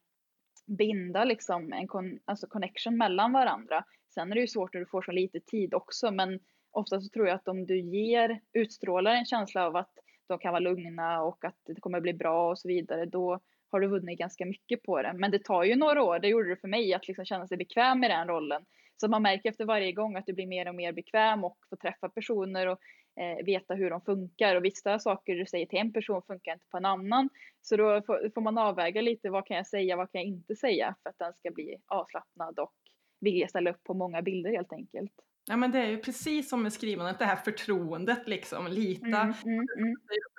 binda 0.66 1.24
liksom 1.24 1.74
en 1.74 1.88
con 1.88 2.20
alltså 2.26 2.48
connection 2.48 2.98
mellan 2.98 3.32
varandra. 3.34 3.84
Sen 4.14 4.32
är 4.32 4.36
det 4.36 4.42
ju 4.42 4.48
svårt 4.48 4.74
när 4.74 4.80
du 4.80 4.88
får 4.88 5.02
så 5.02 5.12
lite 5.12 5.40
tid 5.40 5.74
också 5.74 6.12
men 6.12 6.40
ofta 6.72 7.02
så 7.02 7.10
tror 7.10 7.28
jag 7.28 7.36
att 7.36 7.48
om 7.48 7.66
du 7.66 7.80
ger, 7.80 8.40
utstrålar 8.54 9.14
en 9.14 9.26
känsla 9.26 9.66
av 9.66 9.76
att 9.76 9.92
de 10.28 10.40
kan 10.40 10.52
vara 10.52 10.60
lugna 10.60 11.22
och 11.22 11.46
att 11.46 11.60
det 11.66 11.82
kommer 11.82 12.02
bli 12.02 12.14
bra 12.14 12.50
och 12.50 12.60
så 12.60 12.68
vidare, 12.68 13.06
då 13.06 13.40
har 13.72 13.80
du 13.80 13.88
vunnit 13.88 14.20
ganska 14.20 14.46
mycket 14.46 14.84
på 14.84 15.02
det. 15.02 15.14
Men 15.14 15.32
det 15.32 15.44
tar 15.44 15.64
ju 15.64 15.76
några 15.76 16.04
år, 16.04 16.20
det 16.20 16.28
gjorde 16.28 16.50
det 16.50 16.62
för 16.62 16.68
mig, 16.68 16.94
att 16.94 17.08
liksom 17.08 17.26
känna 17.26 17.48
sig 17.48 17.58
bekväm 17.58 18.04
i 18.04 18.08
den 18.08 18.28
rollen. 18.28 18.66
Så 18.98 19.08
man 19.08 19.22
märker 19.22 19.50
efter 19.50 19.66
varje 19.66 19.92
gång 19.92 20.16
att 20.16 20.26
du 20.26 20.34
blir 20.34 20.48
mer 20.48 20.68
och 20.68 20.76
mer 20.76 20.92
bekväm 20.92 21.44
och 21.44 21.58
får 21.70 21.78
träffa 21.78 22.10
personer 22.10 22.68
och 22.68 22.80
eh, 23.20 23.46
veta 23.46 23.74
hur 23.74 23.90
de 23.90 24.02
funkar. 24.02 24.56
Och 24.56 24.66
vissa 24.66 25.00
saker 25.00 25.36
du 25.36 25.46
säger 25.46 25.66
till 25.66 25.80
en 25.80 25.94
person 25.94 26.22
funkar 26.28 26.54
inte 26.54 26.66
på 26.72 26.78
en 26.78 26.86
annan. 26.86 27.30
Så 27.62 27.78
då 27.78 28.02
får, 28.02 28.32
får 28.34 28.42
man 28.42 28.58
avväga 28.58 29.02
lite, 29.02 29.30
vad 29.30 29.46
kan 29.46 29.58
jag 29.58 29.68
säga, 29.68 29.96
vad 29.96 30.12
kan 30.12 30.22
jag 30.22 30.28
inte 30.28 30.56
säga 30.56 30.96
för 31.04 31.10
att 31.10 31.20
den 31.20 31.34
ska 31.34 31.52
bli 31.52 31.76
avslappnad 31.86 32.60
och 32.60 32.74
vilja 33.20 33.48
ställa 33.48 33.70
upp 33.72 33.84
på 33.84 33.94
många 33.94 34.22
bilder 34.22 34.52
helt 34.52 34.74
enkelt. 34.74 35.12
Ja 35.48 35.58
men 35.58 35.72
det 35.72 35.80
är 35.80 35.88
ju 35.88 35.98
precis 35.98 36.50
som 36.50 36.64
med 36.64 36.74
skrivandet, 36.74 37.20
det 37.20 37.26
här 37.26 37.36
förtroendet 37.36 38.28
liksom, 38.28 38.68
lita. 38.68 39.08
Mm, 39.08 39.34
mm, 39.46 39.66
mm. 39.78 39.96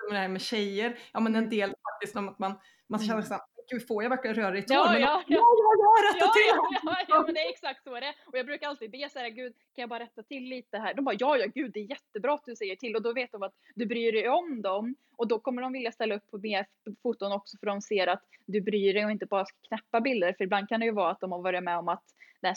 Det 0.09 0.17
här 0.17 0.27
med 0.27 0.41
tjejer, 0.41 0.99
ja 1.13 1.19
men 1.19 1.35
en 1.35 1.49
del 1.49 1.69
faktiskt 1.69 2.15
om 2.15 2.29
att 2.29 2.39
man, 2.39 2.53
man 2.87 2.99
känner 2.99 3.13
mm. 3.13 3.39
Gud 3.69 3.87
får 3.87 4.03
jag 4.03 4.09
verkligen 4.09 4.35
röra 4.35 4.57
i 4.57 4.61
tår? 4.61 4.77
Ja, 4.77 4.91
men 4.91 5.01
ja, 5.01 5.23
ja, 5.27 5.37
ja, 5.37 5.71
ja, 5.79 6.09
rätta 6.09 6.25
ja, 6.25 6.33
till! 6.33 6.79
Ja, 6.83 6.95
ja, 6.99 7.05
ja, 7.07 7.23
men 7.25 7.33
det 7.33 7.39
är 7.39 7.49
exakt 7.49 7.83
så 7.83 7.99
det 7.99 8.05
är. 8.05 8.15
Och 8.25 8.37
jag 8.37 8.45
brukar 8.45 8.67
alltid 8.67 8.91
be 8.91 9.09
så 9.09 9.19
här, 9.19 9.29
gud 9.29 9.53
kan 9.53 9.81
jag 9.81 9.89
bara 9.89 9.99
rätta 9.99 10.23
till 10.23 10.43
lite 10.43 10.77
här? 10.77 10.93
De 10.93 11.05
bara, 11.05 11.15
ja, 11.19 11.37
ja, 11.37 11.45
gud 11.55 11.71
det 11.73 11.79
är 11.79 11.89
jättebra 11.89 12.33
att 12.33 12.45
du 12.45 12.55
säger 12.55 12.75
till 12.75 12.95
och 12.95 13.01
då 13.01 13.13
vet 13.13 13.31
de 13.31 13.43
att 13.43 13.53
du 13.75 13.85
bryr 13.85 14.11
dig 14.11 14.29
om 14.29 14.61
dem 14.61 14.95
och 15.17 15.27
då 15.27 15.39
kommer 15.39 15.61
de 15.61 15.73
vilja 15.73 15.91
ställa 15.91 16.15
upp 16.15 16.31
på 16.31 16.37
mer 16.37 16.65
foton 17.03 17.31
också 17.31 17.57
för 17.57 17.65
de 17.65 17.81
ser 17.81 18.07
att 18.07 18.23
du 18.45 18.61
bryr 18.61 18.93
dig 18.93 19.05
och 19.05 19.11
inte 19.11 19.25
bara 19.25 19.45
ska 19.45 19.57
knäppa 19.67 20.01
bilder. 20.01 20.33
För 20.33 20.43
ibland 20.43 20.69
kan 20.69 20.79
det 20.79 20.85
ju 20.85 20.91
vara 20.91 21.11
att 21.11 21.19
de 21.19 21.31
har 21.31 21.41
varit 21.41 21.63
med 21.63 21.77
om 21.77 21.87
att 21.87 22.03
det 22.41 22.55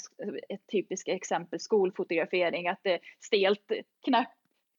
ett 0.49 0.67
typiskt 0.73 1.09
exempel 1.09 1.61
skolfotografering, 1.61 2.69
att 2.69 2.81
det 2.83 2.93
är 2.93 3.01
stelt, 3.21 3.73
knäpp, 4.05 4.29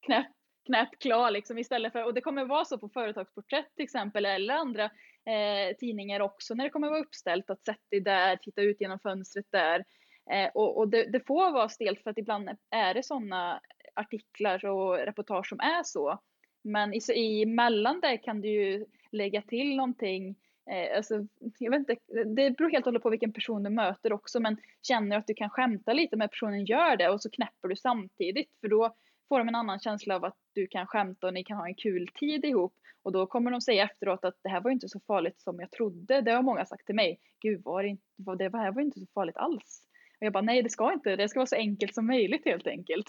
knäpp, 0.06 0.28
knäpp, 0.66 1.00
klar 1.00 1.32
liksom 1.32 1.58
istället 1.58 1.94
för, 1.94 2.06
och 2.06 2.14
det 2.14 2.22
kommer 2.22 2.46
vara 2.46 2.66
så 2.66 2.78
på 2.78 2.90
företagsporträtt 2.90 3.76
till 3.76 3.84
exempel 3.84 4.26
eller 4.26 4.54
andra 4.54 4.84
eh, 5.26 5.76
tidningar 5.80 6.20
också 6.20 6.54
när 6.54 6.64
det 6.64 6.70
kommer 6.70 6.90
vara 6.90 7.00
uppställt 7.00 7.50
att 7.50 7.66
sätta 7.66 7.82
dig 7.92 8.00
där, 8.00 8.36
titta 8.36 8.62
ut 8.62 8.82
genom 8.82 9.00
fönstret 9.00 9.46
där. 9.50 9.86
Eh, 10.32 10.50
och, 10.54 10.78
och 10.78 10.88
det, 10.88 11.04
det, 11.04 11.28
får 11.28 11.52
vara 11.52 11.70
stelt 11.70 12.04
för 12.04 12.10
att 12.10 12.18
ibland 12.18 12.50
är 12.70 12.94
det 12.94 13.04
sådana 13.04 13.62
artiklar 13.96 14.66
och 14.66 14.98
reportage 14.98 15.50
som 15.50 15.60
är 15.60 15.84
så. 15.84 16.20
Men 16.64 16.94
i, 16.94 17.00
i 17.16 17.46
mellan 17.46 18.00
det 18.00 18.18
kan 18.18 18.42
du 18.42 18.48
ju 18.50 18.86
lägga 19.12 19.42
till 19.42 19.76
någonting 19.76 20.36
Eh, 20.70 20.98
alltså, 20.98 21.28
jag 21.58 21.72
vet 21.72 21.80
inte, 21.80 21.96
det 22.26 22.52
beror 22.52 22.70
helt 22.70 22.86
och 22.86 22.86
hållet 22.86 23.04
på 23.04 23.10
vilken 23.10 23.34
person 23.34 23.64
du 23.64 23.70
möter 23.70 24.14
också 24.14 24.40
men 24.40 24.58
känner 24.82 25.16
du 25.16 25.20
att 25.20 25.28
du 25.28 25.34
kan 25.34 25.50
skämta 25.50 25.94
lite 25.94 26.16
med 26.16 26.32
personen, 26.32 26.66
gör 26.66 26.98
det 26.98 27.10
och 27.10 27.22
så 27.22 27.30
knäpper 27.30 27.68
du 27.68 27.76
samtidigt 27.76 28.50
för 28.62 28.68
då 28.68 28.96
får 29.32 29.40
de 29.40 29.48
en 29.48 29.56
annan 29.56 29.80
känsla 29.80 30.16
av 30.16 30.26
att 30.26 30.38
du 30.54 30.68
kan 30.68 30.88
skämta 30.88 31.28
och 31.28 31.34
ni 31.34 31.44
kan 31.44 31.58
ha 31.58 31.68
en 31.68 31.76
kul 31.76 32.08
tid 32.20 32.46
ihop 32.46 32.74
och 33.04 33.12
då 33.12 33.28
kommer 33.28 33.52
de 33.52 33.62
säga 33.62 33.84
efteråt 33.84 34.26
att 34.26 34.36
det 34.44 34.50
här 34.50 34.62
var 34.62 34.72
inte 34.72 34.90
så 34.90 35.00
farligt 35.08 35.42
som 35.42 35.60
jag 35.60 35.72
trodde. 35.72 36.22
Det 36.22 36.32
har 36.32 36.42
många 36.42 36.66
sagt 36.66 36.86
till 36.86 36.96
mig. 36.96 37.20
Gud, 37.42 37.62
var 37.64 37.84
det, 37.84 37.90
inte, 37.90 38.04
det 38.38 38.58
här 38.58 38.72
var 38.72 38.82
inte 38.82 39.00
så 39.00 39.06
farligt 39.14 39.38
alls. 39.38 39.88
Och 40.20 40.26
jag 40.26 40.34
bara, 40.34 40.42
nej 40.42 40.64
det 40.64 40.70
ska 40.70 40.94
inte, 40.94 41.16
det 41.16 41.30
ska 41.30 41.40
vara 41.40 41.48
så 41.48 41.56
enkelt 41.56 41.96
som 41.96 42.08
möjligt 42.08 42.46
helt 42.46 42.68
enkelt. 42.68 43.08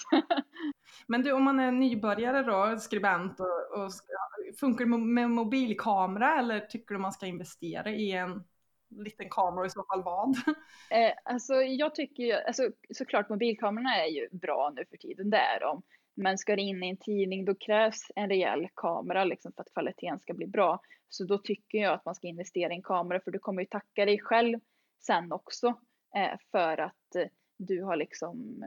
Men 1.07 1.23
du, 1.23 1.33
om 1.33 1.45
man 1.45 1.61
är 1.61 1.73
nybörjare 1.73 2.43
då, 2.43 2.79
skribent, 2.79 3.41
och, 3.41 3.85
och 3.85 3.91
funkar 4.61 4.85
det 4.85 4.99
med 4.99 5.31
mobilkamera 5.31 6.39
eller 6.39 6.61
tycker 6.61 6.95
du 6.95 7.01
man 7.01 7.13
ska 7.13 7.27
investera 7.27 7.91
i 7.91 8.13
en 8.13 8.45
liten 8.91 9.29
kamera 9.31 9.67
i 9.67 9.71
så 9.71 9.85
fall 9.85 10.03
vad? 10.03 10.37
Eh, 10.91 11.13
alltså 11.25 11.55
jag 11.55 11.95
tycker 11.95 12.23
ju, 12.23 12.33
alltså, 12.33 12.71
såklart 12.95 13.29
mobilkamerorna 13.29 13.97
är 13.97 14.07
ju 14.07 14.29
bra 14.33 14.73
nu 14.77 14.85
för 14.91 14.97
tiden, 14.97 15.31
det 15.31 15.37
är 15.37 15.61
de. 15.61 15.83
Men 16.15 16.39
ska 16.39 16.57
det 16.57 16.63
in 16.63 16.83
i 16.83 16.89
en 16.89 16.97
tidning 16.97 17.45
då 17.45 17.55
krävs 17.55 18.11
en 18.17 18.29
rejäl 18.29 18.69
kamera 18.75 19.25
liksom, 19.25 19.53
för 19.53 19.63
att 19.63 19.73
kvaliteten 19.73 20.21
ska 20.21 20.35
bli 20.35 20.47
bra. 20.47 20.81
Så 21.09 21.25
då 21.25 21.39
tycker 21.39 21.79
jag 21.79 21.93
att 21.95 22.05
man 22.05 22.15
ska 22.15 22.27
investera 22.27 22.73
i 22.73 22.77
en 22.77 22.83
kamera 22.83 23.21
för 23.21 23.31
du 23.31 23.39
kommer 23.39 23.63
ju 23.63 23.67
tacka 23.67 24.05
dig 24.05 24.21
själv 24.21 24.59
sen 25.07 25.33
också 25.33 25.67
eh, 26.17 26.39
för 26.51 26.79
att 26.79 27.15
eh, 27.17 27.27
du 27.59 27.83
har 27.83 27.97
liksom 27.97 28.65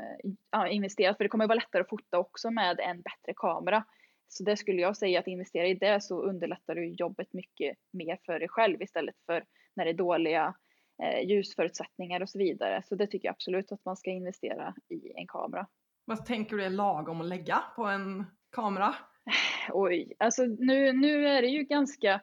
eh, 0.55 0.75
investerat. 0.75 1.17
För 1.17 1.23
det 1.23 1.29
kommer 1.29 1.47
vara 1.47 1.55
lättare 1.55 1.81
att 1.81 1.89
fota 1.89 2.19
också 2.19 2.51
med 2.51 2.79
en 2.79 3.01
bättre 3.01 3.33
kamera. 3.35 3.85
Så 4.27 4.43
det 4.43 4.57
skulle 4.57 4.81
jag 4.81 4.97
säga 4.97 5.19
att 5.19 5.27
investera 5.27 5.67
i 5.67 5.73
det 5.73 6.03
så 6.03 6.21
underlättar 6.21 6.75
du 6.75 6.87
jobbet 6.87 7.33
mycket 7.33 7.77
mer 7.91 8.19
för 8.25 8.39
dig 8.39 8.49
själv 8.49 8.81
istället 8.81 9.15
för 9.25 9.45
när 9.75 9.85
det 9.85 9.91
är 9.91 9.93
dåliga 9.93 10.55
eh, 11.03 11.29
ljusförutsättningar 11.29 12.21
och 12.21 12.29
så 12.29 12.37
vidare. 12.37 12.83
Så 12.85 12.95
det 12.95 13.07
tycker 13.07 13.27
jag 13.27 13.33
absolut 13.33 13.71
att 13.71 13.85
man 13.85 13.97
ska 13.97 14.09
investera 14.09 14.75
i 14.89 15.11
en 15.15 15.27
kamera. 15.27 15.67
Vad 16.05 16.25
tänker 16.25 16.55
du 16.55 16.63
är 16.63 16.69
lagom 16.69 17.21
att 17.21 17.27
lägga 17.27 17.63
på 17.75 17.83
en 17.83 18.25
kamera? 18.51 18.95
Oj, 19.69 20.13
alltså 20.19 20.43
nu, 20.43 20.93
nu 20.93 21.27
är 21.27 21.41
det 21.41 21.47
ju 21.47 21.63
ganska 21.63 22.21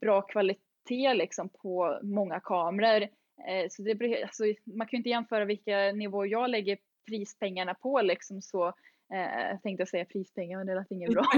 bra 0.00 0.22
kvalitet 0.22 1.14
liksom 1.14 1.48
på 1.48 2.00
många 2.02 2.40
kameror. 2.40 3.02
Eh, 3.48 3.68
så 3.70 3.82
det, 3.82 4.22
alltså, 4.22 4.44
man 4.64 4.86
kan 4.86 4.96
ju 4.96 4.98
inte 4.98 5.08
jämföra 5.08 5.44
vilka 5.44 5.92
nivåer 5.92 6.26
jag 6.26 6.50
lägger 6.50 6.78
prispengarna 7.06 7.74
på 7.74 8.00
liksom 8.02 8.42
så 8.42 8.68
eh, 9.12 9.48
jag 9.50 9.62
tänkte 9.62 9.86
säga 9.86 10.04
prispengar 10.04 10.58
men 10.58 10.66
det 10.66 10.74
lät 10.74 10.90
inget 10.90 11.10
bra. 11.10 11.24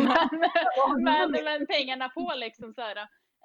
men, 0.98 1.30
men, 1.30 1.44
men, 1.44 1.66
pengarna 1.66 2.08
på 2.08 2.32
liksom 2.36 2.74
så 2.74 2.80
här. 2.80 2.96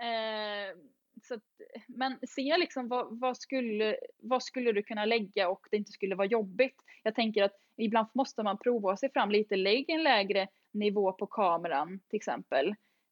Eh, 0.01 0.75
så 1.23 1.33
att, 1.33 1.43
men 1.87 2.19
se 2.27 2.57
liksom 2.57 2.87
vad, 2.87 3.19
vad, 3.19 3.37
skulle, 3.37 3.97
vad 4.17 4.43
skulle 4.43 4.71
du 4.71 4.83
kunna 4.83 5.05
lägga 5.05 5.49
och 5.49 5.67
det 5.71 5.77
inte 5.77 5.91
skulle 5.91 6.15
vara 6.15 6.27
jobbigt. 6.27 6.75
Jag 7.03 7.15
tänker 7.15 7.43
att 7.43 7.57
ibland 7.77 8.07
måste 8.13 8.43
man 8.43 8.57
prova 8.57 8.97
sig 8.97 9.11
fram 9.11 9.31
lite. 9.31 9.55
Lägg 9.55 9.89
en 9.89 10.03
lägre 10.03 10.47
nivå 10.73 11.11
på 11.11 11.27
kameran 11.27 11.99
till 12.09 12.17
exempel. 12.17 12.67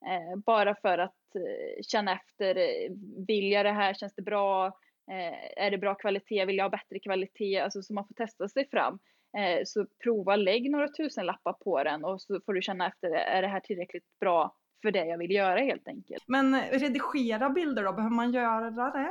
Eh, 0.06 0.40
bara 0.46 0.76
för 0.76 0.98
att 0.98 1.36
eh, 1.36 1.82
känna 1.82 2.14
efter, 2.14 2.56
eh, 2.56 2.92
vill 3.28 3.52
jag 3.52 3.66
det 3.66 3.72
här, 3.72 3.94
känns 3.94 4.16
det 4.16 4.22
bra, 4.22 4.66
eh, 5.12 5.64
är 5.66 5.72
det 5.72 5.78
bra 5.78 5.96
kvalitet, 5.96 6.46
vill 6.46 6.58
jag 6.58 6.66
ha 6.66 6.70
bättre 6.70 7.00
kvalitet, 7.00 7.60
alltså 7.60 7.82
så 7.82 7.94
man 7.94 8.08
får 8.08 8.14
testa 8.14 8.50
sig 8.50 8.70
fram. 8.70 9.00
Eh, 9.38 9.62
så 9.66 9.86
prova, 10.04 10.36
lägg 10.36 10.72
några 10.72 10.88
tusenlappar 10.88 11.54
på 11.54 11.84
den 11.84 12.06
och 12.06 12.22
så 12.22 12.42
får 12.46 12.54
du 12.54 12.62
känna 12.62 12.88
efter, 12.88 13.12
är 13.12 13.42
det 13.42 13.48
här 13.48 13.60
tillräckligt 13.60 14.20
bra 14.20 14.56
för 14.82 14.92
det 14.92 15.06
jag 15.06 15.18
vill 15.18 15.32
göra 15.32 15.60
helt 15.60 15.88
enkelt. 15.88 16.24
Men 16.28 16.62
redigera 16.62 17.50
bilder 17.50 17.84
då, 17.84 17.94
behöver 17.94 18.16
man 18.16 18.32
göra 18.32 18.72
det? 18.72 19.10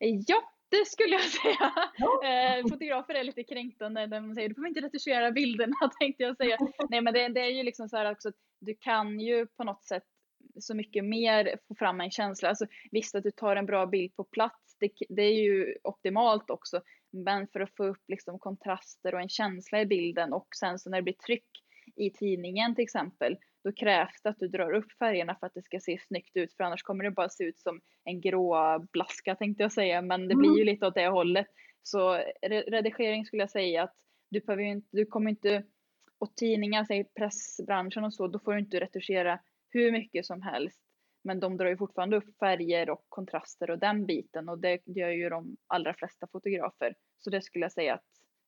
Ja, 0.00 0.53
det 0.78 0.86
skulle 0.86 1.14
jag 1.14 1.22
säga. 1.22 1.72
Ja. 1.96 2.28
Eh, 2.28 2.62
fotografer 2.62 3.14
är 3.14 3.24
lite 3.24 3.44
kränkta 3.44 3.88
när 3.88 4.06
de 4.06 4.34
säger 4.34 4.48
du 4.48 4.54
får 4.54 4.66
inte 4.66 4.80
retuschera 4.80 5.30
bilderna 5.30 5.76
tänkte 6.00 6.22
jag 6.22 6.36
säga. 6.36 6.58
Nej 6.88 7.00
men 7.00 7.14
det, 7.14 7.28
det, 7.28 7.40
är 7.40 7.50
ju 7.50 7.62
liksom 7.62 7.88
så 7.88 7.96
här 7.96 8.12
också 8.12 8.28
att 8.28 8.34
du 8.60 8.74
kan 8.74 9.20
ju 9.20 9.46
på 9.46 9.64
något 9.64 9.84
sätt 9.84 10.04
så 10.60 10.74
mycket 10.74 11.04
mer 11.04 11.58
få 11.68 11.74
fram 11.74 12.00
en 12.00 12.10
känsla. 12.10 12.48
Alltså, 12.48 12.66
visst 12.90 13.14
att 13.14 13.22
du 13.22 13.30
tar 13.30 13.56
en 13.56 13.66
bra 13.66 13.86
bild 13.86 14.16
på 14.16 14.24
plats, 14.24 14.76
det, 14.80 14.90
det 15.08 15.22
är 15.22 15.42
ju 15.42 15.76
optimalt 15.82 16.50
också. 16.50 16.80
Men 17.10 17.48
för 17.48 17.60
att 17.60 17.76
få 17.76 17.84
upp 17.84 18.02
liksom 18.08 18.38
kontraster 18.38 19.14
och 19.14 19.20
en 19.20 19.28
känsla 19.28 19.80
i 19.80 19.86
bilden 19.86 20.32
och 20.32 20.48
sen 20.60 20.78
så 20.78 20.90
när 20.90 20.98
det 20.98 21.02
blir 21.02 21.14
tryck 21.14 21.48
i 21.96 22.10
tidningen 22.10 22.74
till 22.74 22.84
exempel, 22.84 23.36
då 23.64 23.72
krävs 23.72 24.22
det 24.22 24.28
att 24.28 24.38
du 24.38 24.48
drar 24.48 24.72
upp 24.72 24.92
färgerna 24.92 25.36
för 25.40 25.46
att 25.46 25.54
det 25.54 25.62
ska 25.62 25.80
se 25.80 25.98
snyggt 25.98 26.36
ut 26.36 26.54
för 26.54 26.64
annars 26.64 26.82
kommer 26.82 27.04
det 27.04 27.10
bara 27.10 27.28
se 27.28 27.44
ut 27.44 27.58
som 27.58 27.80
en 28.04 28.20
grå 28.20 28.78
blaska 28.92 29.34
tänkte 29.34 29.62
jag 29.62 29.72
säga 29.72 30.02
men 30.02 30.28
det 30.28 30.34
blir 30.34 30.50
ju 30.50 30.62
mm. 30.62 30.74
lite 30.74 30.86
åt 30.86 30.94
det 30.94 31.08
hållet. 31.08 31.46
Så 31.82 32.14
redigering 32.42 33.24
skulle 33.24 33.42
jag 33.42 33.50
säga 33.50 33.82
att 33.82 33.96
du, 34.30 34.40
behöver 34.40 34.62
inte, 34.62 34.88
du 34.92 35.06
kommer 35.06 35.30
inte, 35.30 35.64
och 36.18 36.36
tidningar, 36.36 36.84
säg 36.84 37.04
pressbranschen 37.04 38.04
och 38.04 38.14
så, 38.14 38.26
då 38.26 38.38
får 38.38 38.52
du 38.52 38.58
inte 38.58 38.80
retuschera 38.80 39.40
hur 39.70 39.92
mycket 39.92 40.26
som 40.26 40.42
helst. 40.42 40.80
Men 41.24 41.40
de 41.40 41.56
drar 41.56 41.66
ju 41.66 41.76
fortfarande 41.76 42.16
upp 42.16 42.38
färger 42.38 42.90
och 42.90 43.04
kontraster 43.08 43.70
och 43.70 43.78
den 43.78 44.06
biten 44.06 44.48
och 44.48 44.58
det 44.58 44.80
gör 44.86 45.10
ju 45.10 45.28
de 45.28 45.56
allra 45.66 45.94
flesta 45.94 46.26
fotografer. 46.32 46.94
Så 47.18 47.30
det 47.30 47.42
skulle 47.42 47.64
jag 47.64 47.72
säga 47.72 47.94
att 47.94 48.04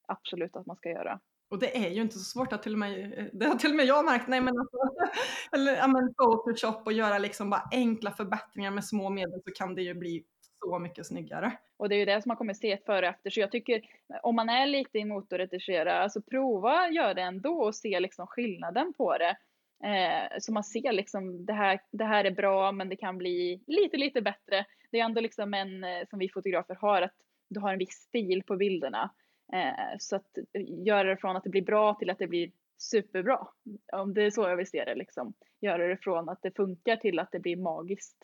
absolut 0.08 0.56
att 0.56 0.66
man 0.66 0.76
ska 0.76 0.88
göra. 0.88 1.20
Och 1.48 1.58
det 1.58 1.76
är 1.76 1.90
ju 1.90 2.02
inte 2.02 2.18
så 2.18 2.24
svårt, 2.24 2.52
att 2.52 2.62
till 2.62 2.72
och 2.72 2.78
med, 2.78 3.18
eh, 3.18 3.24
det 3.32 3.46
har 3.46 3.54
till 3.54 3.70
och 3.70 3.76
med 3.76 3.86
jag 3.86 4.04
märkt, 4.04 4.28
nej 4.28 4.40
men 4.40 4.58
alltså, 4.58 4.76
eller 5.52 5.76
ja, 5.76 5.86
men 5.86 6.14
Photoshop 6.14 6.86
och 6.86 6.92
göra 6.92 7.18
liksom 7.18 7.50
bara 7.50 7.68
enkla 7.72 8.10
förbättringar 8.10 8.70
med 8.70 8.84
små 8.84 9.10
medel 9.10 9.40
så 9.44 9.52
kan 9.52 9.74
det 9.74 9.82
ju 9.82 9.94
bli 9.94 10.24
så 10.64 10.78
mycket 10.78 11.06
snyggare. 11.06 11.52
Och 11.76 11.88
det 11.88 11.94
är 11.94 11.98
ju 11.98 12.04
det 12.04 12.22
som 12.22 12.28
man 12.28 12.36
kommer 12.36 12.54
se 12.54 12.78
före 12.86 13.06
och 13.06 13.14
efter. 13.14 13.30
Så 13.30 13.40
jag 13.40 13.50
tycker 13.50 13.82
om 14.22 14.36
man 14.36 14.48
är 14.48 14.66
lite 14.66 14.98
emot 14.98 15.32
att 15.32 15.38
retuschera, 15.38 15.98
alltså 15.98 16.22
prova 16.22 16.88
gör 16.88 17.14
det 17.14 17.22
ändå 17.22 17.62
och 17.62 17.74
se 17.74 18.00
liksom 18.00 18.26
skillnaden 18.26 18.92
på 18.96 19.18
det. 19.18 19.36
Eh, 19.84 20.38
så 20.40 20.52
man 20.52 20.64
ser 20.64 20.92
liksom 20.92 21.46
det 21.46 21.52
här, 21.52 21.80
det 21.90 22.04
här 22.04 22.24
är 22.24 22.30
bra 22.30 22.72
men 22.72 22.88
det 22.88 22.96
kan 22.96 23.18
bli 23.18 23.64
lite, 23.66 23.96
lite 23.96 24.22
bättre. 24.22 24.64
Det 24.90 25.00
är 25.00 25.04
ändå 25.04 25.20
liksom 25.20 25.54
en, 25.54 25.84
eh, 25.84 26.06
som 26.10 26.18
vi 26.18 26.28
fotografer 26.28 26.74
har, 26.74 27.02
att 27.02 27.14
du 27.48 27.60
har 27.60 27.72
en 27.72 27.78
viss 27.78 27.94
stil 27.94 28.42
på 28.46 28.56
bilderna. 28.56 29.10
Eh, 29.52 29.96
så 29.98 30.16
att 30.16 30.38
göra 30.86 31.08
det 31.08 31.16
från 31.16 31.36
att 31.36 31.44
det 31.44 31.50
blir 31.50 31.64
bra 31.64 31.94
till 31.94 32.10
att 32.10 32.18
det 32.18 32.26
blir 32.26 32.50
superbra. 32.78 33.48
Om 33.92 34.14
det 34.14 34.22
är 34.22 34.30
så 34.30 34.42
jag 34.42 34.56
vill 34.56 34.66
se 34.66 34.84
det 34.84 34.94
liksom. 34.94 35.34
Göra 35.60 35.86
det 35.86 35.96
från 35.96 36.28
att 36.28 36.42
det 36.42 36.56
funkar 36.56 36.96
till 36.96 37.18
att 37.18 37.32
det 37.32 37.40
blir 37.40 37.56
magiskt. 37.56 38.16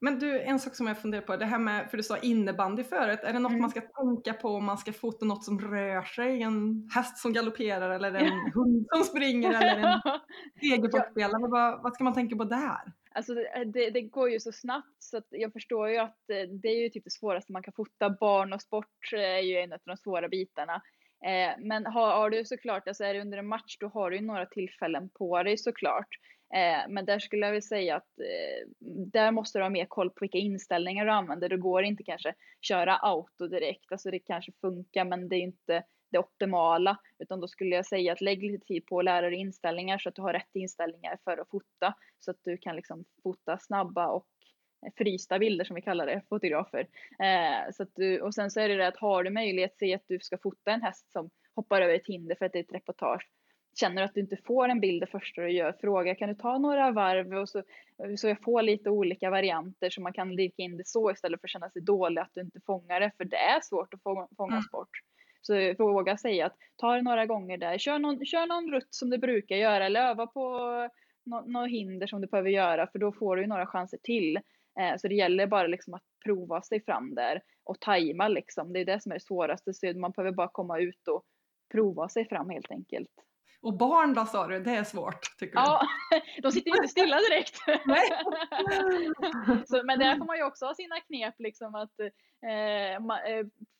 Men 0.00 0.18
du, 0.18 0.40
en 0.40 0.58
sak 0.58 0.74
som 0.74 0.86
jag 0.86 0.98
funderar 0.98 1.22
på, 1.22 1.36
det 1.36 1.44
här 1.44 1.58
med, 1.58 1.90
för 1.90 1.96
du 1.96 2.02
sa 2.02 2.18
innebandy 2.18 2.84
förut, 2.84 3.20
är 3.22 3.32
det 3.32 3.38
något 3.38 3.50
mm. 3.50 3.60
man 3.60 3.70
ska 3.70 3.80
tänka 3.80 4.32
på 4.32 4.48
om 4.48 4.64
man 4.64 4.78
ska 4.78 4.92
fota 4.92 5.26
något 5.26 5.44
som 5.44 5.60
rör 5.60 6.02
sig? 6.02 6.42
En 6.42 6.88
häst 6.94 7.18
som 7.18 7.32
galopperar 7.32 7.90
eller 7.90 8.14
en 8.14 8.52
hund 8.54 8.86
som 8.94 9.04
springer 9.04 9.50
eller 9.50 9.76
en 9.76 10.00
tegelbortspelare? 10.60 11.48
Vad, 11.48 11.82
vad 11.82 11.94
ska 11.94 12.04
man 12.04 12.14
tänka 12.14 12.36
på 12.36 12.44
där? 12.44 12.92
Alltså 13.14 13.40
eh, 13.40 13.66
det, 13.66 13.90
det, 13.90 14.02
går 14.02 14.30
ju 14.30 14.40
så 14.40 14.52
snabbt 14.52 15.02
så 15.02 15.16
att 15.16 15.26
jag 15.30 15.52
förstår 15.52 15.88
ju 15.88 15.98
att 15.98 16.30
eh, 16.30 16.48
det 16.62 16.68
är 16.68 16.82
ju 16.82 16.88
typ 16.88 17.04
det 17.04 17.10
svåraste 17.10 17.52
man 17.52 17.62
kan 17.62 17.74
fota. 17.76 18.10
Barn 18.10 18.52
och 18.52 18.62
sport 18.62 19.12
eh, 19.12 19.20
är 19.20 19.40
ju 19.40 19.56
en 19.56 19.72
av 19.72 19.78
de 19.84 19.96
svåra 19.96 20.28
bitarna. 20.28 20.82
Eh, 21.24 21.54
men 21.58 21.86
har, 21.86 22.16
har, 22.16 22.30
du 22.30 22.44
såklart, 22.44 22.88
alltså 22.88 23.04
är 23.04 23.14
det 23.14 23.20
under 23.20 23.38
en 23.38 23.46
match 23.46 23.76
då 23.80 23.88
har 23.88 24.10
du 24.10 24.16
ju 24.16 24.22
några 24.22 24.46
tillfällen 24.46 25.10
på 25.10 25.42
dig 25.42 25.58
såklart. 25.58 26.08
Eh, 26.54 26.88
men 26.88 27.04
där 27.04 27.18
skulle 27.18 27.46
jag 27.46 27.52
vilja 27.52 27.62
säga 27.62 27.96
att 27.96 28.18
eh, 28.18 28.68
där 29.12 29.30
måste 29.30 29.58
du 29.58 29.62
ha 29.62 29.70
mer 29.70 29.86
koll 29.86 30.10
på 30.10 30.18
vilka 30.20 30.38
inställningar 30.38 31.04
du 31.04 31.12
använder. 31.12 31.48
Det 31.48 31.56
går 31.56 31.82
inte 31.82 32.02
kanske 32.02 32.34
köra 32.60 32.96
auto 32.96 33.48
direkt, 33.48 33.92
alltså 33.92 34.10
det 34.10 34.18
kanske 34.18 34.52
funkar 34.60 35.04
men 35.04 35.28
det 35.28 35.36
är 35.36 35.40
inte 35.40 35.82
det 36.14 36.18
optimala. 36.18 36.96
Utan 37.18 37.40
då 37.40 37.48
skulle 37.48 37.76
jag 37.76 37.86
säga 37.86 38.12
att 38.12 38.20
lägg 38.20 38.42
lite 38.42 38.66
tid 38.66 38.86
på 38.86 38.98
att 38.98 39.04
lära 39.04 39.30
dig 39.30 39.38
inställningar 39.38 39.98
så 39.98 40.08
att 40.08 40.14
du 40.14 40.22
har 40.22 40.32
rätt 40.32 40.54
inställningar 40.54 41.18
för 41.24 41.38
att 41.38 41.50
fota. 41.50 41.94
Så 42.20 42.30
att 42.30 42.38
du 42.44 42.56
kan 42.56 42.76
liksom 42.76 43.04
fota 43.22 43.58
snabba 43.58 44.06
och 44.08 44.26
frysta 44.98 45.38
bilder 45.38 45.64
som 45.64 45.76
vi 45.76 45.82
kallar 45.82 46.06
det, 46.06 46.22
fotografer. 46.28 46.88
Eh, 47.18 47.72
så 47.72 47.86
du, 47.94 48.20
och 48.20 48.34
sen 48.34 48.50
så 48.50 48.60
är 48.60 48.68
det 48.68 48.76
det 48.76 48.86
att 48.86 48.96
har 48.96 49.24
du 49.24 49.30
möjlighet, 49.30 49.76
säg 49.78 49.94
att 49.94 50.04
du 50.08 50.18
ska 50.20 50.38
fota 50.38 50.70
en 50.70 50.82
häst 50.82 51.12
som 51.12 51.30
hoppar 51.54 51.80
över 51.80 51.94
ett 51.94 52.06
hinder 52.06 52.34
för 52.34 52.46
att 52.46 52.52
det 52.52 52.58
är 52.58 52.62
ett 52.62 52.74
reportage. 52.74 53.28
Känner 53.80 54.02
du 54.02 54.04
att 54.04 54.14
du 54.14 54.20
inte 54.20 54.36
får 54.36 54.68
en 54.68 54.80
bild 54.80 55.02
det 55.02 55.06
första 55.06 55.42
du 55.42 55.50
gör, 55.50 55.76
fråga 55.80 56.14
kan 56.14 56.28
du 56.28 56.34
ta 56.34 56.58
några 56.58 56.90
varv 56.90 57.34
och 57.34 57.48
så, 57.48 57.62
så 58.16 58.28
jag 58.28 58.42
får 58.42 58.62
lite 58.62 58.90
olika 58.90 59.30
varianter 59.30 59.90
så 59.90 60.00
man 60.00 60.12
kan 60.12 60.34
lirka 60.34 60.62
in 60.62 60.76
det 60.76 60.86
så 60.86 61.10
istället 61.10 61.40
för 61.40 61.46
att 61.46 61.50
känna 61.50 61.70
sig 61.70 61.82
dålig 61.82 62.20
att 62.20 62.30
du 62.34 62.40
inte 62.40 62.60
fångar 62.66 63.00
det, 63.00 63.10
för 63.16 63.24
det 63.24 63.36
är 63.36 63.60
svårt 63.60 63.94
att 63.94 64.02
fånga, 64.02 64.28
fånga 64.36 64.52
mm. 64.52 64.62
sport. 64.62 64.88
Så 64.90 65.13
våga 65.78 66.16
säga 66.16 66.46
att 66.46 66.56
ta 66.76 66.94
det 66.94 67.02
några 67.02 67.26
gånger 67.26 67.58
där, 67.58 67.78
kör 67.78 67.98
någon, 67.98 68.26
kör 68.26 68.46
någon 68.46 68.72
rutt 68.72 68.94
som 68.94 69.10
du 69.10 69.18
brukar 69.18 69.56
göra 69.56 69.86
eller 69.86 70.00
öva 70.00 70.26
på 70.26 70.60
något 71.26 71.70
hinder 71.70 72.06
som 72.06 72.20
du 72.20 72.26
behöver 72.26 72.50
göra 72.50 72.86
för 72.86 72.98
då 72.98 73.12
får 73.12 73.36
du 73.36 73.46
några 73.46 73.66
chanser 73.66 73.98
till. 74.02 74.36
Eh, 74.80 74.96
så 74.98 75.08
det 75.08 75.14
gäller 75.14 75.46
bara 75.46 75.66
liksom 75.66 75.94
att 75.94 76.02
prova 76.24 76.62
sig 76.62 76.84
fram 76.84 77.14
där 77.14 77.42
och 77.64 77.80
tajma 77.80 78.28
liksom. 78.28 78.72
Det 78.72 78.80
är 78.80 78.84
det 78.84 79.02
som 79.02 79.12
är 79.12 79.16
det 79.16 79.24
svåraste. 79.24 79.74
Så 79.74 79.98
man 79.98 80.10
behöver 80.10 80.32
bara 80.32 80.50
komma 80.52 80.78
ut 80.78 81.08
och 81.08 81.24
prova 81.72 82.08
sig 82.08 82.28
fram 82.28 82.50
helt 82.50 82.70
enkelt. 82.70 83.10
Och 83.62 83.78
barn 83.78 84.14
då 84.14 84.26
sa 84.26 84.46
du, 84.46 84.60
det 84.60 84.70
är 84.70 84.84
svårt 84.84 85.38
tycker 85.38 85.54
du? 85.54 85.60
Ja, 85.62 85.80
de 86.42 86.52
sitter 86.52 86.70
ju 86.70 86.76
inte 86.76 86.88
stilla 86.88 87.16
direkt. 87.16 87.56
så, 89.68 89.82
men 89.84 89.98
där 89.98 90.18
får 90.18 90.24
man 90.24 90.36
ju 90.36 90.44
också 90.44 90.66
ha 90.66 90.74
sina 90.74 91.00
knep 91.00 91.34
liksom 91.38 91.74
att 91.74 92.00
eh, 92.00 92.06
eh 92.94 93.00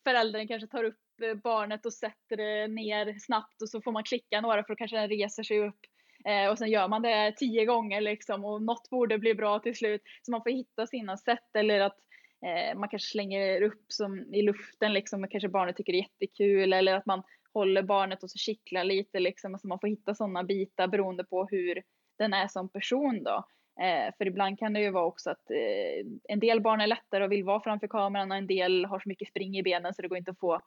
föräldern 0.03 0.47
kanske 0.47 0.67
tar 0.67 0.83
upp 0.83 0.97
Eh, 1.23 1.33
barnet 1.33 1.85
och 1.85 1.93
sätter 1.93 2.37
det 2.37 2.67
ner 2.67 3.19
snabbt 3.19 3.61
och 3.61 3.69
så 3.69 3.81
får 3.81 3.91
man 3.91 4.03
klicka 4.03 4.41
några 4.41 4.63
för 4.63 4.73
att 4.73 4.77
kanske 4.77 4.97
den 4.97 5.09
reser 5.09 5.43
sig 5.43 5.59
upp 5.59 5.79
Eh, 6.25 6.49
och 6.49 6.57
sen 6.57 6.69
gör 6.69 6.87
man 6.87 7.01
det 7.01 7.33
tio 7.37 7.65
gånger 7.65 8.01
liksom 8.01 8.45
och 8.45 8.61
något 8.61 8.89
borde 8.89 9.17
bli 9.17 9.35
bra 9.35 9.59
till 9.59 9.75
slut. 9.75 10.01
Så 10.21 10.31
man 10.31 10.43
får 10.43 10.49
hitta 10.49 10.87
sina 10.87 11.17
sätt 11.17 11.55
eller 11.55 11.79
att 11.79 11.97
eh, 12.45 12.79
man 12.79 12.89
kanske 12.89 13.09
slänger 13.09 13.61
upp 13.61 13.85
som 13.87 14.33
i 14.33 14.41
luften 14.41 14.93
liksom 14.93 15.23
och 15.23 15.31
kanske 15.31 15.49
barnet 15.49 15.75
tycker 15.75 15.93
det 15.93 15.99
är 15.99 16.01
jättekul 16.01 16.73
eller 16.73 16.93
att 16.93 17.05
man 17.05 17.23
håller 17.53 17.83
barnet 17.83 18.23
och 18.23 18.31
så 18.31 18.37
kittlar 18.37 18.83
lite 18.83 19.19
liksom. 19.19 19.53
Alltså 19.53 19.67
man 19.67 19.79
får 19.79 19.87
hitta 19.87 20.15
sådana 20.15 20.43
bitar 20.43 20.87
beroende 20.87 21.23
på 21.23 21.47
hur 21.51 21.83
den 22.17 22.33
är 22.33 22.47
som 22.47 22.69
person 22.69 23.23
då. 23.23 23.45
Eh, 23.83 24.13
för 24.17 24.27
ibland 24.27 24.59
kan 24.59 24.73
det 24.73 24.81
ju 24.81 24.89
vara 24.89 25.05
också 25.05 25.29
att 25.29 25.51
eh, 25.51 26.05
en 26.23 26.39
del 26.39 26.61
barn 26.61 26.81
är 26.81 26.87
lättare 26.87 27.23
och 27.23 27.31
vill 27.31 27.43
vara 27.43 27.61
framför 27.61 27.87
kameran 27.87 28.31
och 28.31 28.37
en 28.37 28.47
del 28.47 28.85
har 28.85 28.99
så 28.99 29.09
mycket 29.09 29.27
spring 29.27 29.57
i 29.57 29.63
benen 29.63 29.93
så 29.93 30.01
det 30.01 30.07
går 30.07 30.17
inte 30.17 30.31
att 30.31 30.39
få 30.39 30.61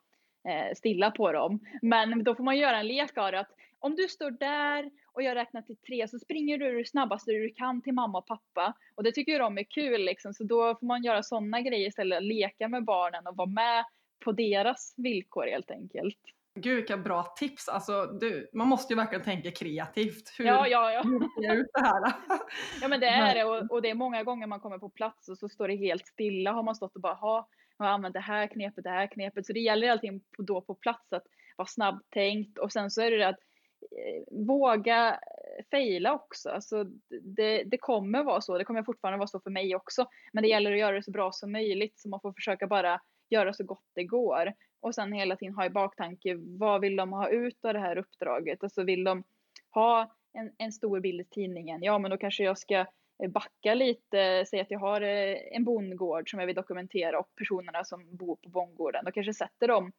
stilla 0.77 1.11
på 1.11 1.33
dem. 1.33 1.61
Men 1.83 2.25
då 2.25 2.35
får 2.35 2.45
man 2.45 2.57
göra 2.57 2.79
en 2.79 2.87
lek 2.87 3.19
av 3.19 3.33
det 3.33 3.41
att 3.41 3.55
om 3.81 3.95
du 3.95 4.09
står 4.09 4.31
där 4.31 4.91
och 5.13 5.23
jag 5.23 5.35
räknar 5.35 5.63
till 5.63 5.77
tre 5.77 6.09
så 6.09 6.19
springer 6.19 6.59
du 6.59 6.79
det 6.79 6.89
snabbaste 6.89 7.31
du 7.31 7.51
kan 7.51 7.83
till 7.83 7.93
mamma 7.93 8.19
och 8.19 8.27
pappa. 8.27 8.75
Och 8.95 9.03
det 9.03 9.13
tycker 9.13 9.39
de 9.39 9.59
är 9.59 9.65
kul 9.65 10.05
liksom, 10.05 10.35
så 10.35 10.45
då 10.45 10.77
får 10.81 10.87
man 10.87 11.05
göra 11.05 11.23
sådana 11.23 11.61
grejer 11.61 11.89
istället, 11.89 12.23
leka 12.23 12.69
med 12.69 12.85
barnen 12.85 13.27
och 13.27 13.37
vara 13.37 13.49
med 13.49 13.85
på 14.25 14.33
deras 14.33 14.95
villkor 14.97 15.47
helt 15.47 15.71
enkelt. 15.71 16.19
Gud 16.55 16.77
vilka 16.77 16.97
bra 16.97 17.23
tips! 17.23 17.69
Alltså, 17.69 18.07
du, 18.07 18.51
man 18.53 18.69
måste 18.69 18.93
ju 18.93 18.97
verkligen 18.97 19.25
tänka 19.25 19.51
kreativt. 19.51 20.35
Hur 20.39 20.45
ja, 20.45 20.69
ja, 20.69 20.93
ja. 20.93 21.03
ser 21.43 21.55
ut 21.57 21.71
det 21.73 21.81
här? 21.81 22.13
ja 22.81 22.89
men 22.89 23.01
det 23.01 23.07
är 23.07 23.35
det 23.35 23.45
och, 23.45 23.71
och, 23.71 23.83
det 23.83 23.91
är 23.91 23.95
många 23.95 24.23
gånger 24.23 24.47
man 24.47 24.61
kommer 24.61 24.79
på 24.79 24.89
plats 24.89 25.29
och 25.29 25.39
så 25.39 25.49
står 25.49 25.69
det 25.69 25.77
helt 25.77 26.07
stilla. 26.07 26.53
Har 26.53 26.63
man 26.63 26.75
stått 26.75 26.95
och 26.95 27.01
bara, 27.01 27.15
ha, 27.15 27.49
jag 27.79 27.87
har 27.87 27.93
använt 27.93 28.15
det 28.15 28.21
här 28.21 28.47
knepet, 28.47 28.85
det 28.85 28.91
här 28.91 29.07
knepet. 29.07 29.47
Så 29.47 29.53
det 29.53 29.61
gäller 29.61 29.91
alltid 29.91 30.21
då 30.39 30.61
på 30.61 30.75
plats 30.75 31.13
att 31.13 31.25
vara 31.57 31.69
snabbtänkt 31.69 32.59
och 32.59 32.73
sen 32.73 32.91
så 32.91 33.03
är 33.03 33.11
det 33.11 33.19
det 33.19 33.29
att 33.29 33.41
Eh, 33.81 34.45
våga 34.47 35.11
eh, 35.11 35.65
fejla 35.71 36.15
också. 36.15 36.51
Alltså 36.51 36.85
det, 37.23 37.63
det 37.65 37.79
kommer 37.79 38.23
vara 38.23 38.41
så, 38.41 38.59
det 38.59 38.65
kommer 38.65 38.83
fortfarande 38.83 39.19
vara 39.19 39.29
så 39.29 39.41
för 39.41 39.51
mig 39.51 39.77
också. 39.77 40.07
Men 40.33 40.43
det 40.43 40.49
gäller 40.49 40.73
att 40.73 40.79
göra 40.79 40.97
det 40.97 41.03
så 41.03 41.11
bra 41.11 41.33
som 41.33 41.53
möjligt 41.53 41.99
så 41.99 42.09
man 42.09 42.21
får 42.21 42.33
försöka 42.33 42.67
bara 42.67 43.01
göra 43.31 43.53
så 43.53 43.65
gott 43.65 43.85
det 43.95 44.05
går. 44.05 44.53
Och 44.81 44.95
sen 44.95 45.13
hela 45.13 45.37
tiden 45.37 45.55
ha 45.55 45.67
i 45.67 45.71
baktanke, 45.71 46.37
vad 46.39 46.81
vill 46.81 46.97
de 46.97 47.13
ha 47.13 47.29
ut 47.29 47.65
av 47.65 47.73
det 47.73 47.81
här 47.81 47.99
uppdraget? 47.99 48.63
Alltså 48.63 48.83
vill 48.83 49.05
de 49.05 49.25
ha 49.71 50.17
en, 50.33 50.53
en 50.59 50.73
stor 50.73 51.01
bild 51.01 51.21
i 51.21 51.25
tidningen? 51.25 51.83
Ja, 51.83 51.99
men 51.99 52.11
då 52.11 52.17
kanske 52.17 52.45
jag 52.45 52.59
ska 52.59 52.87
Eh, 53.23 53.31
backa 53.31 53.75
lite, 53.75 54.45
säg 54.51 54.61
att 54.61 54.71
jag 54.71 54.79
har 54.79 55.01
eh, 55.01 55.37
en 55.53 55.65
bondgård 55.65 56.31
som 56.31 56.41
jag 56.41 56.47
vill 56.47 56.57
dokumentera 56.57 57.19
och 57.19 57.35
personerna 57.37 57.85
som 57.85 58.17
bor 58.17 58.37
på 58.37 58.49
bondgården. 58.49 59.05
Då 59.05 59.11
kanske 59.11 59.35
sätter 59.35 59.69
dem 59.69 59.93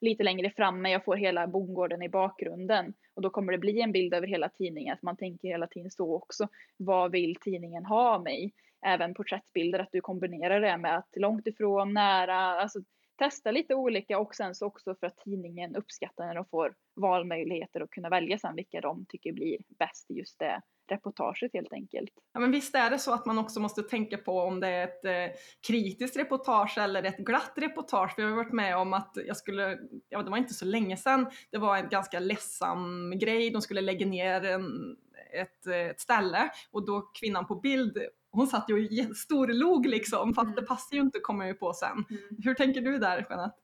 lite 0.00 0.22
längre 0.22 0.50
fram 0.50 0.82
när 0.82 0.90
jag 0.90 1.04
får 1.04 1.16
hela 1.16 1.46
bondgården 1.46 2.02
i 2.02 2.08
bakgrunden. 2.08 2.94
Och 3.14 3.22
då 3.22 3.30
kommer 3.30 3.52
det 3.52 3.58
bli 3.58 3.80
en 3.80 3.92
bild 3.92 4.14
över 4.14 4.26
hela 4.26 4.48
tidningen, 4.48 4.94
att 4.94 5.02
man 5.02 5.16
tänker 5.16 5.48
hela 5.48 5.66
tiden 5.66 5.90
så 5.90 6.14
också. 6.14 6.48
Vad 6.76 7.12
vill 7.12 7.36
tidningen 7.36 7.84
ha 7.84 8.14
av 8.14 8.22
mig? 8.22 8.52
Även 8.86 9.14
porträttbilder, 9.14 9.78
att 9.78 9.92
du 9.92 10.00
kombinerar 10.00 10.60
det 10.60 10.76
med 10.76 10.96
att 10.96 11.08
långt 11.16 11.46
ifrån, 11.46 11.94
nära, 11.94 12.36
alltså 12.36 12.78
testa 13.18 13.50
lite 13.50 13.74
olika 13.74 14.18
och 14.18 14.34
sen 14.34 14.54
så 14.54 14.66
också 14.66 14.94
för 14.94 15.06
att 15.06 15.16
tidningen 15.16 15.76
uppskattar 15.76 16.26
när 16.26 16.34
de 16.34 16.44
får 16.44 16.74
valmöjligheter 16.96 17.82
och 17.82 17.90
kunna 17.90 18.08
välja 18.08 18.38
sen 18.38 18.56
vilka 18.56 18.80
de 18.80 19.06
tycker 19.08 19.32
blir 19.32 19.58
bäst 19.78 20.10
i 20.10 20.14
just 20.14 20.38
det 20.38 20.60
reportaget 20.88 21.52
helt 21.52 21.72
enkelt. 21.72 22.10
Ja, 22.32 22.40
men 22.40 22.50
visst 22.50 22.74
är 22.74 22.90
det 22.90 22.98
så 22.98 23.12
att 23.12 23.26
man 23.26 23.38
också 23.38 23.60
måste 23.60 23.82
tänka 23.82 24.18
på 24.18 24.40
om 24.40 24.60
det 24.60 24.68
är 24.68 24.84
ett 24.84 25.04
eh, 25.04 25.38
kritiskt 25.66 26.16
reportage 26.16 26.78
eller 26.78 27.02
ett 27.02 27.18
glatt 27.18 27.52
reportage. 27.56 28.14
Vi 28.16 28.22
har 28.22 28.30
varit 28.30 28.52
med 28.52 28.76
om 28.76 28.92
att 28.92 29.18
jag 29.26 29.36
skulle, 29.36 29.78
ja 30.08 30.22
det 30.22 30.30
var 30.30 30.38
inte 30.38 30.54
så 30.54 30.64
länge 30.64 30.96
sedan, 30.96 31.30
det 31.50 31.58
var 31.58 31.76
en 31.76 31.88
ganska 31.88 32.18
ledsam 32.18 33.18
grej, 33.18 33.50
de 33.50 33.62
skulle 33.62 33.80
lägga 33.80 34.06
ner 34.06 34.44
en, 34.44 34.96
ett, 35.32 35.66
ett 35.66 36.00
ställe 36.00 36.50
och 36.70 36.86
då 36.86 37.00
kvinnan 37.00 37.46
på 37.46 37.54
bild 37.54 37.98
hon 38.36 38.46
satt 38.46 38.70
ju 38.70 39.08
och 39.10 39.16
storlog 39.16 39.86
liksom, 39.86 40.34
fast 40.34 40.44
mm. 40.44 40.56
det 40.56 40.62
passar 40.62 40.96
ju 40.96 41.02
inte 41.02 41.18
kommer 41.18 41.46
ju 41.46 41.54
på 41.54 41.72
sen. 41.72 42.04
Mm. 42.10 42.22
Hur 42.44 42.54
tänker 42.54 42.80
du 42.80 42.98
där 42.98 43.26
Jeanette? 43.30 43.56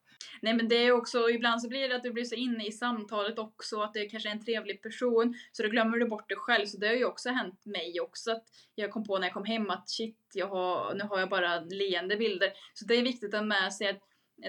Nej 0.43 0.55
men 0.55 0.69
det 0.69 0.77
är 0.77 0.93
också, 0.93 1.31
ibland 1.31 1.63
så 1.63 1.69
blir 1.69 1.89
det 1.89 1.97
att 1.97 2.03
du 2.03 2.13
blir 2.13 2.25
så 2.25 2.35
inne 2.35 2.67
i 2.67 2.73
samtalet 2.73 3.39
också, 3.39 3.81
att 3.81 3.95
det 3.95 4.07
kanske 4.07 4.29
är 4.29 4.33
en 4.33 4.45
trevlig 4.45 4.83
person, 4.83 5.35
så 5.53 5.63
då 5.63 5.69
glömmer 5.69 5.99
du 5.99 6.07
bort 6.07 6.29
dig 6.29 6.39
själv. 6.39 6.67
Så 6.67 6.79
det 6.79 6.87
har 6.87 6.95
ju 6.95 7.05
också 7.05 7.31
hänt 7.31 7.65
mig 7.65 8.01
också, 8.01 8.33
att 8.33 8.45
jag 8.75 8.91
kom 8.91 9.05
på 9.05 9.19
när 9.19 9.27
jag 9.27 9.35
kom 9.35 9.45
hem 9.45 9.71
att 9.71 9.91
shit, 9.91 10.19
jag 10.35 10.47
har, 10.47 10.95
nu 10.95 11.05
har 11.05 11.19
jag 11.19 11.29
bara 11.29 11.61
leende 11.61 12.17
bilder. 12.17 12.53
Så 12.75 12.85
det 12.85 12.95
är 12.95 13.03
viktigt 13.03 13.35
att 13.35 13.41
ha 13.41 13.47
med 13.47 13.73
sig 13.73 13.89
att 13.89 14.01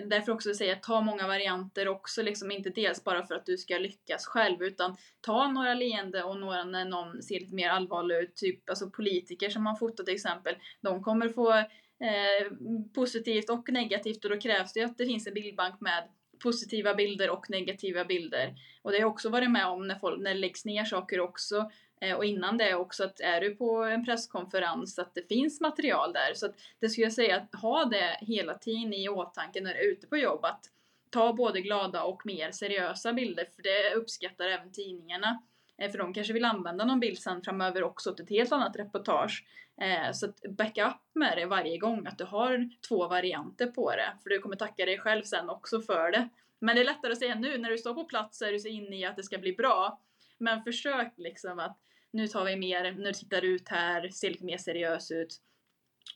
Därför 0.06 0.32
också 0.32 0.54
säga 0.54 0.76
ta 0.76 1.02
många 1.02 1.28
varianter 1.28 1.88
också, 1.88 2.22
liksom 2.22 2.52
inte 2.52 2.70
dels 2.70 3.04
bara 3.04 3.24
för 3.26 3.36
att 3.36 3.46
du 3.46 3.58
ska 3.58 3.78
lyckas 3.78 4.26
själv 4.26 4.64
utan 4.64 4.98
ta 5.22 5.48
några 5.48 5.74
leende 5.74 6.24
och 6.24 6.40
några 6.40 6.64
när 6.64 6.86
någon 6.86 7.22
ser 7.22 7.40
lite 7.40 7.56
mer 7.56 7.70
allvarlig 7.70 8.16
ut, 8.16 8.36
typ 8.36 8.70
alltså 8.70 8.90
politiker 8.90 9.50
som 9.50 9.64
man 9.64 9.78
fotar 9.78 10.04
till 10.04 10.14
exempel. 10.14 10.56
De 10.82 11.04
kommer 11.04 11.30
få 11.30 11.64
eh, 12.04 12.52
positivt 12.96 13.50
och 13.50 13.70
negativt 13.70 14.26
och 14.26 14.32
då 14.32 14.40
krävs 14.40 14.74
det 14.74 14.84
att 14.84 14.98
det 14.98 15.06
finns 15.06 15.28
en 15.28 15.34
bildbank 15.34 15.82
med 15.82 16.04
positiva 16.44 16.94
bilder 16.94 17.30
och 17.30 17.50
negativa 17.50 18.06
bilder. 18.06 18.56
Och 18.82 18.92
det 18.92 18.98
har 18.98 19.02
jag 19.02 19.12
också 19.12 19.30
varit 19.30 19.52
med 19.52 19.68
om 19.68 19.88
när, 19.88 19.96
folk, 19.96 20.22
när 20.22 20.34
det 20.34 20.40
läggs 20.40 20.66
ner 20.66 20.86
saker 20.86 21.20
också. 21.20 21.72
Eh, 22.02 22.16
och 22.16 22.26
innan 22.26 22.58
det 22.58 22.76
också 22.76 23.04
att 23.04 23.20
är 23.20 23.42
du 23.42 23.56
på 23.56 23.84
en 23.84 24.06
presskonferens 24.06 25.00
att 25.00 25.16
det 25.16 25.28
finns 25.28 25.62
material 25.62 26.14
där. 26.14 26.34
Så 26.34 26.46
att 26.46 26.56
det 26.80 26.90
skulle 26.90 27.06
jag 27.06 27.14
säga 27.14 27.36
att 27.38 27.62
ha 27.62 27.86
det 27.86 28.18
hela 28.22 28.54
tiden 28.54 28.94
i 28.94 29.10
åtanke 29.10 29.62
när 29.62 29.74
du 29.74 29.80
är 29.80 29.92
ute 29.92 30.08
på 30.08 30.18
jobb. 30.18 30.46
Att 30.46 30.66
ta 31.10 31.34
både 31.34 31.62
glada 31.62 32.04
och 32.04 32.26
mer 32.26 32.52
seriösa 32.52 33.14
bilder 33.14 33.48
för 33.56 33.64
det 33.64 33.96
uppskattar 33.96 34.48
även 34.48 34.72
tidningarna. 34.72 35.44
Eh, 35.78 35.92
för 35.92 35.98
de 35.98 36.14
kanske 36.14 36.34
vill 36.34 36.46
använda 36.46 36.86
någon 36.86 37.00
bild 37.00 37.20
sen 37.20 37.42
framöver 37.42 37.84
också 37.84 38.14
till 38.14 38.24
ett 38.24 38.30
helt 38.30 38.52
annat 38.52 38.76
reportage. 38.76 39.46
Eh, 39.82 40.12
så 40.12 40.26
att 40.26 40.42
backa 40.58 40.88
upp 40.88 41.16
med 41.16 41.38
det 41.38 41.46
varje 41.46 41.78
gång, 41.78 42.08
att 42.08 42.18
du 42.18 42.24
har 42.24 42.70
två 42.88 43.08
varianter 43.08 43.68
på 43.68 43.92
det. 43.92 44.14
För 44.24 44.30
du 44.30 44.40
kommer 44.40 44.56
tacka 44.56 44.86
dig 44.86 45.00
själv 45.00 45.24
sen 45.24 45.50
också 45.50 45.82
för 45.82 46.12
det. 46.12 46.30
Men 46.60 46.76
det 46.76 46.82
är 46.82 46.86
lättare 46.86 47.12
att 47.12 47.20
säga 47.20 47.36
nu, 47.36 47.58
när 47.58 47.70
du 47.70 47.78
står 47.78 47.94
på 47.94 48.04
plats 48.04 48.38
så 48.38 48.46
är 48.46 48.52
du 48.52 48.60
så 48.60 48.68
inne 48.68 49.00
i 49.00 49.06
att 49.06 49.16
det 49.16 49.24
ska 49.24 49.38
bli 49.38 49.54
bra. 49.54 50.02
Men 50.38 50.64
försök 50.64 51.14
liksom 51.18 51.60
att 51.60 51.78
nu 52.12 52.28
tar 52.28 52.46
vi 52.46 52.56
mer, 52.56 52.92
nu 52.92 53.14
tittar 53.14 53.42
du 53.42 53.56
ut 53.56 53.70
här, 53.70 54.10
ser 54.10 54.30
lite 54.30 54.46
mer 54.46 54.58
seriös 54.58 55.12
ut. 55.12 55.42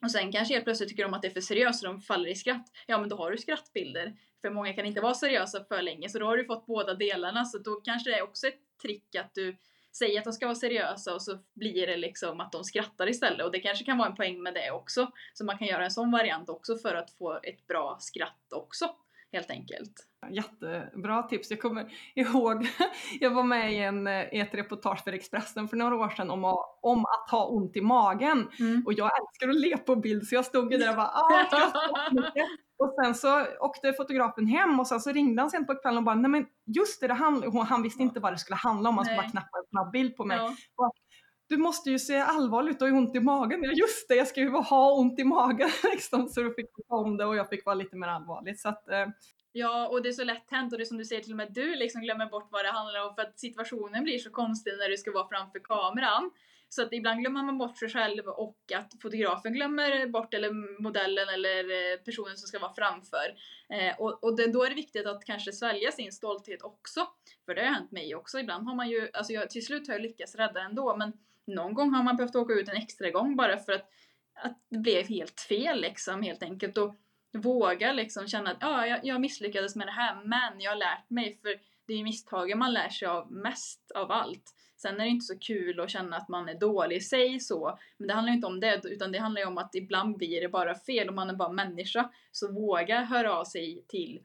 Och 0.02 0.12
sen 0.12 0.32
kanske 0.32 0.54
helt 0.54 0.66
plötsligt 0.66 0.90
tycker 0.90 1.04
de 1.04 1.14
att 1.14 1.22
det 1.22 1.28
är 1.28 1.32
för 1.32 1.42
seriöst 1.42 1.84
och 1.84 1.94
de 1.94 2.02
faller 2.02 2.30
i 2.30 2.36
skratt. 2.36 2.72
Ja 2.88 2.98
men 2.98 3.10
då 3.10 3.16
har 3.16 3.32
du 3.32 3.38
skrattbilder. 3.38 4.16
För 4.42 4.50
många 4.50 4.74
kan 4.74 4.86
inte 4.86 5.02
vara 5.02 5.14
seriösa 5.14 5.64
för 5.64 5.82
länge 5.82 6.10
så 6.10 6.20
då 6.20 6.26
har 6.26 6.38
du 6.38 6.46
fått 6.46 6.66
båda 6.66 6.94
delarna 6.94 7.46
så 7.46 7.58
då 7.58 7.76
kanske 7.76 8.10
det 8.10 8.18
är 8.18 8.24
också 8.24 8.48
ett 8.48 8.60
trick 8.82 9.16
att 9.16 9.36
du 9.36 9.58
säger 9.98 10.20
att 10.20 10.24
de 10.24 10.34
ska 10.34 10.46
vara 10.46 10.56
seriösa 10.56 11.14
och 11.14 11.22
så 11.22 11.40
blir 11.54 11.88
det 11.88 11.98
liksom 11.98 12.40
att 12.40 12.52
de 12.52 12.64
skrattar 12.64 13.10
istället 13.10 13.46
och 13.46 13.52
det 13.52 13.60
kanske 13.60 13.86
kan 13.86 13.98
vara 13.98 14.10
en 14.10 14.16
poäng 14.16 14.44
med 14.44 14.54
det 14.54 14.72
också. 14.72 15.12
Så 15.34 15.46
man 15.46 15.58
kan 15.58 15.68
göra 15.68 15.86
en 15.86 15.92
sån 15.92 16.12
variant 16.12 16.50
också 16.50 16.78
för 16.78 16.96
att 16.96 17.12
få 17.12 17.40
ett 17.44 17.68
bra 17.68 17.98
skratt 18.00 18.54
också 18.56 18.90
helt 19.32 19.52
enkelt. 19.52 20.08
Jättebra 20.30 21.24
tips. 21.24 21.52
Jag 21.52 21.62
kommer 21.62 21.94
ihåg, 22.16 22.68
jag 23.20 23.32
var 23.32 23.44
med 23.44 23.74
i, 23.74 23.78
en, 23.78 24.08
i 24.08 24.40
ett 24.40 24.54
reportage 24.54 25.04
för 25.04 25.14
Expressen 25.14 25.68
för 25.68 25.78
några 25.78 25.96
år 25.96 26.10
sedan 26.10 26.30
om 26.30 26.46
att, 26.46 26.80
om 26.82 27.06
att 27.06 27.30
ha 27.32 27.48
ont 27.48 27.78
i 27.78 27.82
magen. 27.82 28.48
Mm. 28.60 28.84
Och 28.86 28.94
jag 28.94 29.12
älskar 29.20 29.50
att 29.50 29.56
le 29.56 29.78
på 29.78 29.96
bild 29.96 30.28
så 30.28 30.36
jag 30.36 30.46
stod 30.46 30.70
där 30.70 30.90
och 30.90 30.96
bara 30.96 31.08
ah, 31.08 31.46
Och 32.78 32.96
sen 33.04 33.16
så 33.16 33.46
åkte 33.60 33.94
fotografen 33.94 34.48
hem 34.48 34.80
och 34.80 34.88
sen 34.88 35.00
så 35.00 35.12
ringde 35.12 35.42
han 35.42 35.52
sent 35.52 35.68
på 35.68 35.76
kvällen 35.76 35.98
och 35.98 36.04
bara 36.04 36.16
nej 36.16 36.32
men 36.32 36.46
just 36.66 37.02
det, 37.02 37.08
det 37.08 37.14
han, 37.14 37.66
han 37.68 37.84
visste 37.84 38.04
inte 38.04 38.20
vad 38.20 38.34
det 38.34 38.38
skulle 38.38 38.56
handla 38.56 38.90
om, 38.90 38.98
han 38.98 39.06
skulle 39.06 39.22
bara 39.22 39.30
knappa 39.30 39.58
en 39.58 39.70
snabb 39.70 39.92
bild 39.92 40.16
på 40.18 40.26
mig. 40.26 40.38
Ja. 40.78 40.92
du 41.50 41.58
måste 41.58 41.90
ju 41.90 42.00
se 42.00 42.18
allvarlig 42.20 42.72
ut 42.72 42.82
och 42.82 42.88
ont 42.88 43.16
i 43.16 43.20
magen. 43.20 43.64
Ja 43.64 43.72
just 43.72 44.08
det, 44.08 44.16
jag 44.16 44.28
ska 44.28 44.42
ju 44.42 44.50
ha 44.50 44.94
ont 44.94 45.20
i 45.20 45.24
magen 45.24 45.70
liksom. 45.84 46.30
Så 46.30 46.42
då 46.42 46.50
fick 46.50 46.70
jag 46.88 47.00
om 47.00 47.18
det 47.18 47.26
och 47.26 47.36
jag 47.36 47.50
fick 47.50 47.66
vara 47.66 47.76
lite 47.76 47.96
mer 47.96 48.08
allvarlig. 48.08 48.60
Så 48.60 48.70
att, 48.70 48.90
eh, 48.90 49.08
Ja, 49.52 49.88
och 49.88 50.04
det 50.04 50.10
är 50.10 50.14
så 50.14 50.24
lätt 50.24 50.52
hänt 50.52 50.74
och 50.74 50.78
det 50.80 50.84
är 50.84 50.86
som 50.86 50.98
du 50.98 51.06
säger 51.06 51.22
till 51.22 51.34
och 51.34 51.38
med 51.38 51.54
du 51.54 51.76
liksom 51.76 52.02
glömmer 52.02 52.26
bort 52.26 52.48
vad 52.52 52.66
det 52.66 52.72
handlar 52.72 53.08
om 53.08 53.16
för 53.16 53.22
att 53.22 53.40
situationen 53.40 54.04
blir 54.04 54.18
så 54.18 54.30
konstig 54.30 54.74
när 54.78 54.90
du 54.90 54.98
ska 54.98 55.12
vara 55.12 55.28
framför 55.28 55.60
kameran. 55.60 56.32
Så 56.70 56.82
att 56.82 56.94
ibland 56.94 57.20
glömmer 57.20 57.44
man 57.44 57.58
bort 57.58 57.78
sig 57.78 57.90
själv 57.90 58.28
och 58.28 58.58
att 58.76 58.94
fotografen 59.02 59.54
glömmer 59.54 60.08
bort 60.08 60.34
eller 60.34 60.82
modellen 60.82 61.30
eller 61.30 61.64
eh, 61.64 61.98
personen 61.98 62.38
som 62.38 62.48
ska 62.48 62.60
vara 62.60 62.74
framför. 62.74 63.36
Eh, 63.70 64.00
och 64.00 64.24
och 64.24 64.38
det, 64.38 64.52
då 64.52 64.64
är 64.64 64.70
det 64.70 64.76
viktigt 64.76 65.06
att 65.06 65.26
kanske 65.26 65.52
svälja 65.52 65.92
sin 65.92 66.12
stolthet 66.12 66.62
också. 66.62 67.08
För 67.46 67.56
det 67.56 67.62
har 67.62 67.74
hänt 67.74 67.92
mig 67.92 68.16
också. 68.16 68.40
Ibland 68.40 68.68
har 68.68 68.76
man 68.76 68.90
ju, 68.90 69.10
alltså 69.14 69.34
jag, 69.34 69.50
till 69.50 69.66
slut 69.66 69.88
har 69.88 69.94
jag 69.94 70.02
lyckats 70.02 70.36
rädda 70.36 70.62
ändå 70.62 70.96
men 70.98 71.14
någon 71.46 71.74
gång 71.74 71.94
har 71.94 72.04
man 72.04 72.16
behövt 72.16 72.36
åka 72.36 72.54
ut 72.54 72.70
en 72.70 72.78
extra 72.78 73.10
gång 73.10 73.36
bara 73.36 73.58
för 73.58 73.72
att, 73.72 73.90
att 74.34 74.58
det 74.70 74.78
blev 74.78 75.08
helt 75.08 75.42
fel 75.42 75.82
liksom 75.82 76.22
helt 76.22 76.44
enkelt. 76.44 76.78
Och, 76.78 76.96
våga 77.34 77.94
liksom 77.94 78.28
känna 78.28 78.52
att 78.52 78.58
ja, 78.62 78.88
jag, 78.88 79.06
jag 79.06 79.22
misslyckades 79.22 79.76
med 79.76 79.88
det 79.88 79.92
här 79.92 80.24
men 80.24 80.62
jag 80.62 80.72
har 80.72 80.78
lärt 80.78 81.10
mig 81.10 81.40
för 81.42 81.50
det 81.86 81.94
är 81.94 81.98
ju 81.98 82.04
misstagen 82.04 82.60
man 82.60 82.74
lär 82.74 82.90
sig 82.90 83.08
av 83.08 83.32
mest 83.32 83.92
av 83.92 84.12
allt. 84.12 84.54
Sen 84.78 84.96
är 84.96 85.04
det 85.04 85.10
inte 85.10 85.26
så 85.26 85.40
kul 85.40 85.80
att 85.80 85.90
känna 85.90 86.18
att 86.18 86.30
man 86.30 86.50
är 86.50 86.60
dålig 86.60 86.96
i 86.96 87.02
sig 87.02 87.40
så, 87.40 87.80
men 87.98 88.08
det 88.08 88.14
handlar 88.14 88.34
inte 88.34 88.48
om 88.48 88.60
det 88.60 88.82
utan 88.84 89.12
det 89.12 89.20
handlar 89.20 89.42
ju 89.42 89.48
om 89.48 89.58
att 89.58 89.76
ibland 89.76 90.18
blir 90.18 90.42
det 90.42 90.50
bara 90.50 90.76
fel 90.76 91.10
och 91.10 91.16
man 91.16 91.30
är 91.30 91.34
bara 91.34 91.52
människa. 91.52 92.12
Så 92.32 92.52
våga 92.52 93.02
höra 93.02 93.34
av 93.34 93.46
sig 93.46 93.86
till 93.88 94.20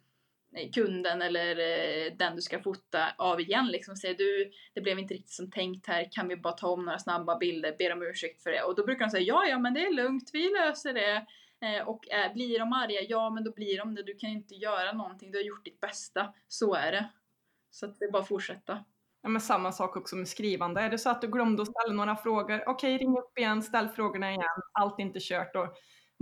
eh, 0.56 0.70
kunden 0.70 1.22
eller 1.22 1.50
eh, 1.50 2.12
den 2.16 2.36
du 2.36 2.42
ska 2.42 2.62
fota 2.62 3.12
av 3.18 3.40
igen 3.40 3.66
liksom. 3.66 3.96
Säger 3.96 4.14
du, 4.14 4.50
det 4.74 4.80
blev 4.80 4.98
inte 4.98 5.14
riktigt 5.14 5.32
som 5.32 5.50
tänkt 5.50 5.86
här, 5.86 6.08
kan 6.12 6.28
vi 6.28 6.36
bara 6.36 6.52
ta 6.52 6.68
om 6.68 6.84
några 6.84 6.98
snabba 6.98 7.38
bilder, 7.38 7.76
ber 7.78 7.92
om 7.92 8.02
ursäkt 8.02 8.42
för 8.42 8.50
det. 8.50 8.62
Och 8.62 8.76
då 8.76 8.84
brukar 8.84 9.04
de 9.04 9.10
säga 9.10 9.24
ja, 9.24 9.46
ja 9.46 9.58
men 9.58 9.74
det 9.74 9.86
är 9.86 9.94
lugnt, 9.94 10.30
vi 10.32 10.50
löser 10.50 10.94
det. 10.94 11.26
Eh, 11.62 11.88
och 11.88 12.10
eh, 12.10 12.32
blir 12.32 12.58
de 12.58 12.72
arga, 12.72 13.00
ja 13.08 13.30
men 13.30 13.44
då 13.44 13.52
blir 13.52 13.78
de 13.78 13.94
det. 13.94 14.02
Du 14.02 14.14
kan 14.14 14.30
inte 14.30 14.54
göra 14.54 14.92
någonting, 14.92 15.30
du 15.30 15.38
har 15.38 15.44
gjort 15.44 15.64
ditt 15.64 15.80
bästa. 15.80 16.34
Så 16.48 16.74
är 16.74 16.92
det. 16.92 17.10
Så 17.70 17.86
att 17.86 17.98
det 17.98 18.04
är 18.04 18.10
bara 18.10 18.22
att 18.22 18.28
fortsätta. 18.28 18.84
Ja, 19.22 19.28
men 19.28 19.40
samma 19.40 19.72
sak 19.72 19.96
också 19.96 20.16
med 20.16 20.28
skrivande. 20.28 20.80
Är 20.80 20.90
det 20.90 20.98
så 20.98 21.10
att 21.10 21.20
du 21.20 21.28
glömde 21.28 21.62
att 21.62 21.68
ställa 21.68 21.94
några 21.94 22.16
frågor, 22.16 22.62
okej 22.66 22.98
ring 22.98 23.18
upp 23.18 23.38
igen, 23.38 23.62
ställ 23.62 23.88
frågorna 23.88 24.30
igen, 24.30 24.62
allt 24.72 24.98
är 24.98 25.02
inte 25.02 25.18
kört. 25.20 25.56
Och 25.56 25.68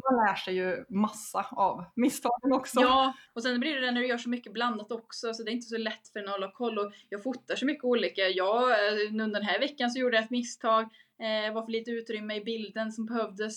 man 0.05 0.27
lär 0.27 0.35
sig 0.35 0.55
ju 0.55 0.85
massa 0.89 1.47
av 1.51 1.85
misstagen 1.97 2.53
också. 2.53 2.81
Ja, 2.81 3.13
och 3.33 3.43
sen 3.43 3.61
blir 3.61 3.75
det 3.75 3.81
det 3.81 3.91
när 3.91 4.01
du 4.01 4.07
gör 4.07 4.19
så 4.19 4.29
mycket 4.29 4.53
blandat 4.53 4.93
också, 4.93 5.35
så 5.35 5.43
det 5.43 5.51
är 5.51 5.53
inte 5.53 5.67
så 5.67 5.79
lätt 5.79 6.09
för 6.13 6.21
en 6.21 6.29
att 6.29 6.33
hålla 6.33 6.53
koll. 6.53 6.79
Och 6.79 6.93
jag 7.09 7.23
fotar 7.23 7.57
så 7.57 7.67
mycket 7.67 7.85
olika. 7.85 8.29
Jag, 8.29 8.71
eh, 8.71 9.09
under 9.09 9.27
den 9.27 9.43
här 9.43 9.61
veckan 9.61 9.91
så 9.91 9.99
gjorde 9.99 10.17
jag 10.17 10.25
ett 10.25 10.31
misstag 10.31 10.83
eh, 11.21 11.55
var 11.55 11.63
för 11.63 11.73
lite 11.73 11.91
utrymme 11.91 12.35
i 12.35 12.45
bilden 12.45 12.93
som 12.93 13.07
behövdes. 13.07 13.57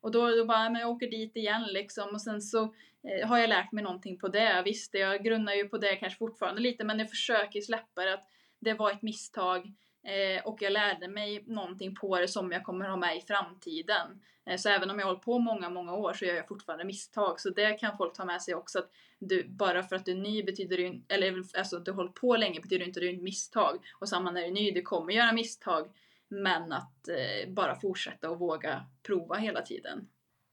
Och 0.00 0.10
då, 0.10 0.28
då 0.28 0.44
bara, 0.44 0.70
men 0.70 0.80
jag 0.80 0.90
åker 0.90 1.10
dit 1.10 1.36
igen 1.36 1.64
liksom. 1.70 2.08
Och 2.12 2.22
sen 2.22 2.42
så 2.42 2.62
eh, 2.62 3.28
har 3.28 3.38
jag 3.38 3.48
lärt 3.48 3.72
mig 3.72 3.84
någonting 3.84 4.18
på 4.18 4.28
det. 4.28 4.62
Visst, 4.64 4.94
jag 4.94 5.24
grunnar 5.24 5.52
ju 5.52 5.68
på 5.68 5.78
det 5.78 5.96
kanske 5.96 6.18
fortfarande 6.18 6.60
lite, 6.60 6.84
men 6.84 6.98
jag 6.98 7.10
försöker 7.10 7.60
släppa 7.60 8.04
det 8.04 8.14
att 8.14 8.28
det 8.62 8.74
var 8.74 8.90
ett 8.90 9.02
misstag. 9.02 9.72
Eh, 10.04 10.46
och 10.46 10.62
jag 10.62 10.72
lärde 10.72 11.08
mig 11.08 11.44
någonting 11.46 11.94
på 11.94 12.18
det 12.18 12.28
som 12.28 12.52
jag 12.52 12.64
kommer 12.64 12.88
ha 12.88 12.96
med 12.96 13.16
i 13.16 13.20
framtiden. 13.20 14.20
Eh, 14.46 14.56
så 14.56 14.68
även 14.68 14.90
om 14.90 14.98
jag 14.98 15.06
har 15.06 15.12
hållit 15.12 15.24
på 15.24 15.38
många, 15.38 15.70
många 15.70 15.94
år 15.94 16.12
så 16.12 16.24
gör 16.24 16.34
jag 16.34 16.48
fortfarande 16.48 16.84
misstag. 16.84 17.40
Så 17.40 17.50
det 17.50 17.72
kan 17.72 17.96
folk 17.96 18.14
ta 18.14 18.24
med 18.24 18.42
sig 18.42 18.54
också. 18.54 18.78
Att 18.78 18.90
du, 19.18 19.48
bara 19.48 19.82
för 19.82 19.96
att 19.96 20.04
du 20.04 20.12
är 20.12 20.16
ny 20.16 20.42
betyder 20.42 20.76
det 20.76 21.14
eller 21.14 21.44
alltså 21.58 21.76
att 21.76 21.84
du 21.84 21.90
har 21.90 21.96
hållit 21.96 22.14
på 22.14 22.36
länge 22.36 22.60
betyder 22.60 22.86
inte 22.86 22.98
att 22.98 23.02
du 23.02 23.08
är 23.08 23.14
ett 23.14 23.22
misstag. 23.22 23.78
Och 23.98 24.08
samma 24.08 24.30
när 24.30 24.40
du 24.40 24.46
är 24.46 24.52
ny, 24.52 24.70
du 24.70 24.82
kommer 24.82 25.12
göra 25.12 25.32
misstag. 25.32 25.88
Men 26.28 26.72
att 26.72 27.08
eh, 27.08 27.50
bara 27.50 27.80
fortsätta 27.80 28.30
och 28.30 28.38
våga 28.38 28.86
prova 29.02 29.36
hela 29.36 29.62
tiden. 29.62 30.08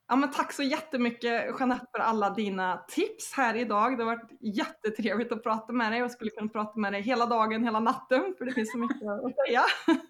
Ja, 0.09 0.15
men 0.15 0.31
tack 0.31 0.53
så 0.53 0.63
jättemycket 0.63 1.59
Jeanette 1.59 1.85
för 1.91 1.99
alla 1.99 2.29
dina 2.29 2.77
tips 2.87 3.33
här 3.33 3.55
idag. 3.55 3.97
Det 3.97 4.03
har 4.03 4.15
varit 4.15 4.31
jättetrevligt 4.39 5.31
att 5.31 5.43
prata 5.43 5.73
med 5.73 5.91
dig 5.91 6.01
och 6.01 6.03
jag 6.03 6.11
skulle 6.11 6.31
kunna 6.31 6.49
prata 6.49 6.79
med 6.79 6.93
dig 6.93 7.01
hela 7.01 7.25
dagen, 7.25 7.63
hela 7.63 7.79
natten 7.79 8.35
för 8.37 8.45
det 8.45 8.51
finns 8.51 8.71
så 8.71 8.77
mycket 8.77 9.07
att 9.07 9.35
säga. 9.47 9.63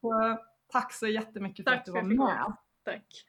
så, 0.00 0.38
tack 0.72 0.92
så 0.92 1.06
jättemycket 1.06 1.64
för 1.64 1.70
tack 1.70 1.78
att 1.78 1.84
du 1.84 1.92
var 1.92 2.02
med. 2.02 2.56
Tack. 2.84 3.26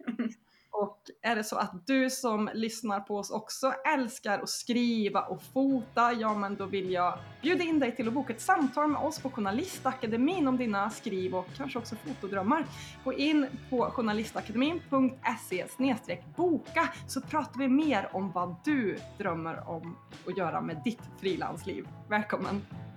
Och 0.71 0.99
är 1.21 1.35
det 1.35 1.43
så 1.43 1.55
att 1.55 1.87
du 1.87 2.09
som 2.09 2.49
lyssnar 2.53 2.99
på 2.99 3.17
oss 3.17 3.31
också 3.31 3.73
älskar 3.93 4.39
att 4.39 4.49
skriva 4.49 5.21
och 5.21 5.41
fota, 5.53 6.13
ja 6.13 6.35
men 6.35 6.55
då 6.55 6.65
vill 6.65 6.91
jag 6.91 7.19
bjuda 7.41 7.63
in 7.63 7.79
dig 7.79 7.95
till 7.95 8.07
att 8.07 8.13
boka 8.13 8.33
ett 8.33 8.41
samtal 8.41 8.87
med 8.87 9.01
oss 9.01 9.19
på 9.19 9.29
Journalistakademin 9.29 10.47
om 10.47 10.57
dina 10.57 10.89
skriv 10.89 11.35
och 11.35 11.47
kanske 11.57 11.79
också 11.79 11.95
fotodrömmar. 11.95 12.65
Gå 13.03 13.13
in 13.13 13.47
på 13.69 13.85
journalistakademin.se 13.85 16.17
boka 16.35 16.89
så 17.07 17.21
pratar 17.21 17.59
vi 17.59 17.67
mer 17.67 18.09
om 18.13 18.31
vad 18.31 18.55
du 18.65 18.97
drömmer 19.17 19.69
om 19.69 19.97
att 20.27 20.37
göra 20.37 20.61
med 20.61 20.81
ditt 20.83 21.01
frilansliv. 21.19 21.87
Välkommen! 22.09 22.88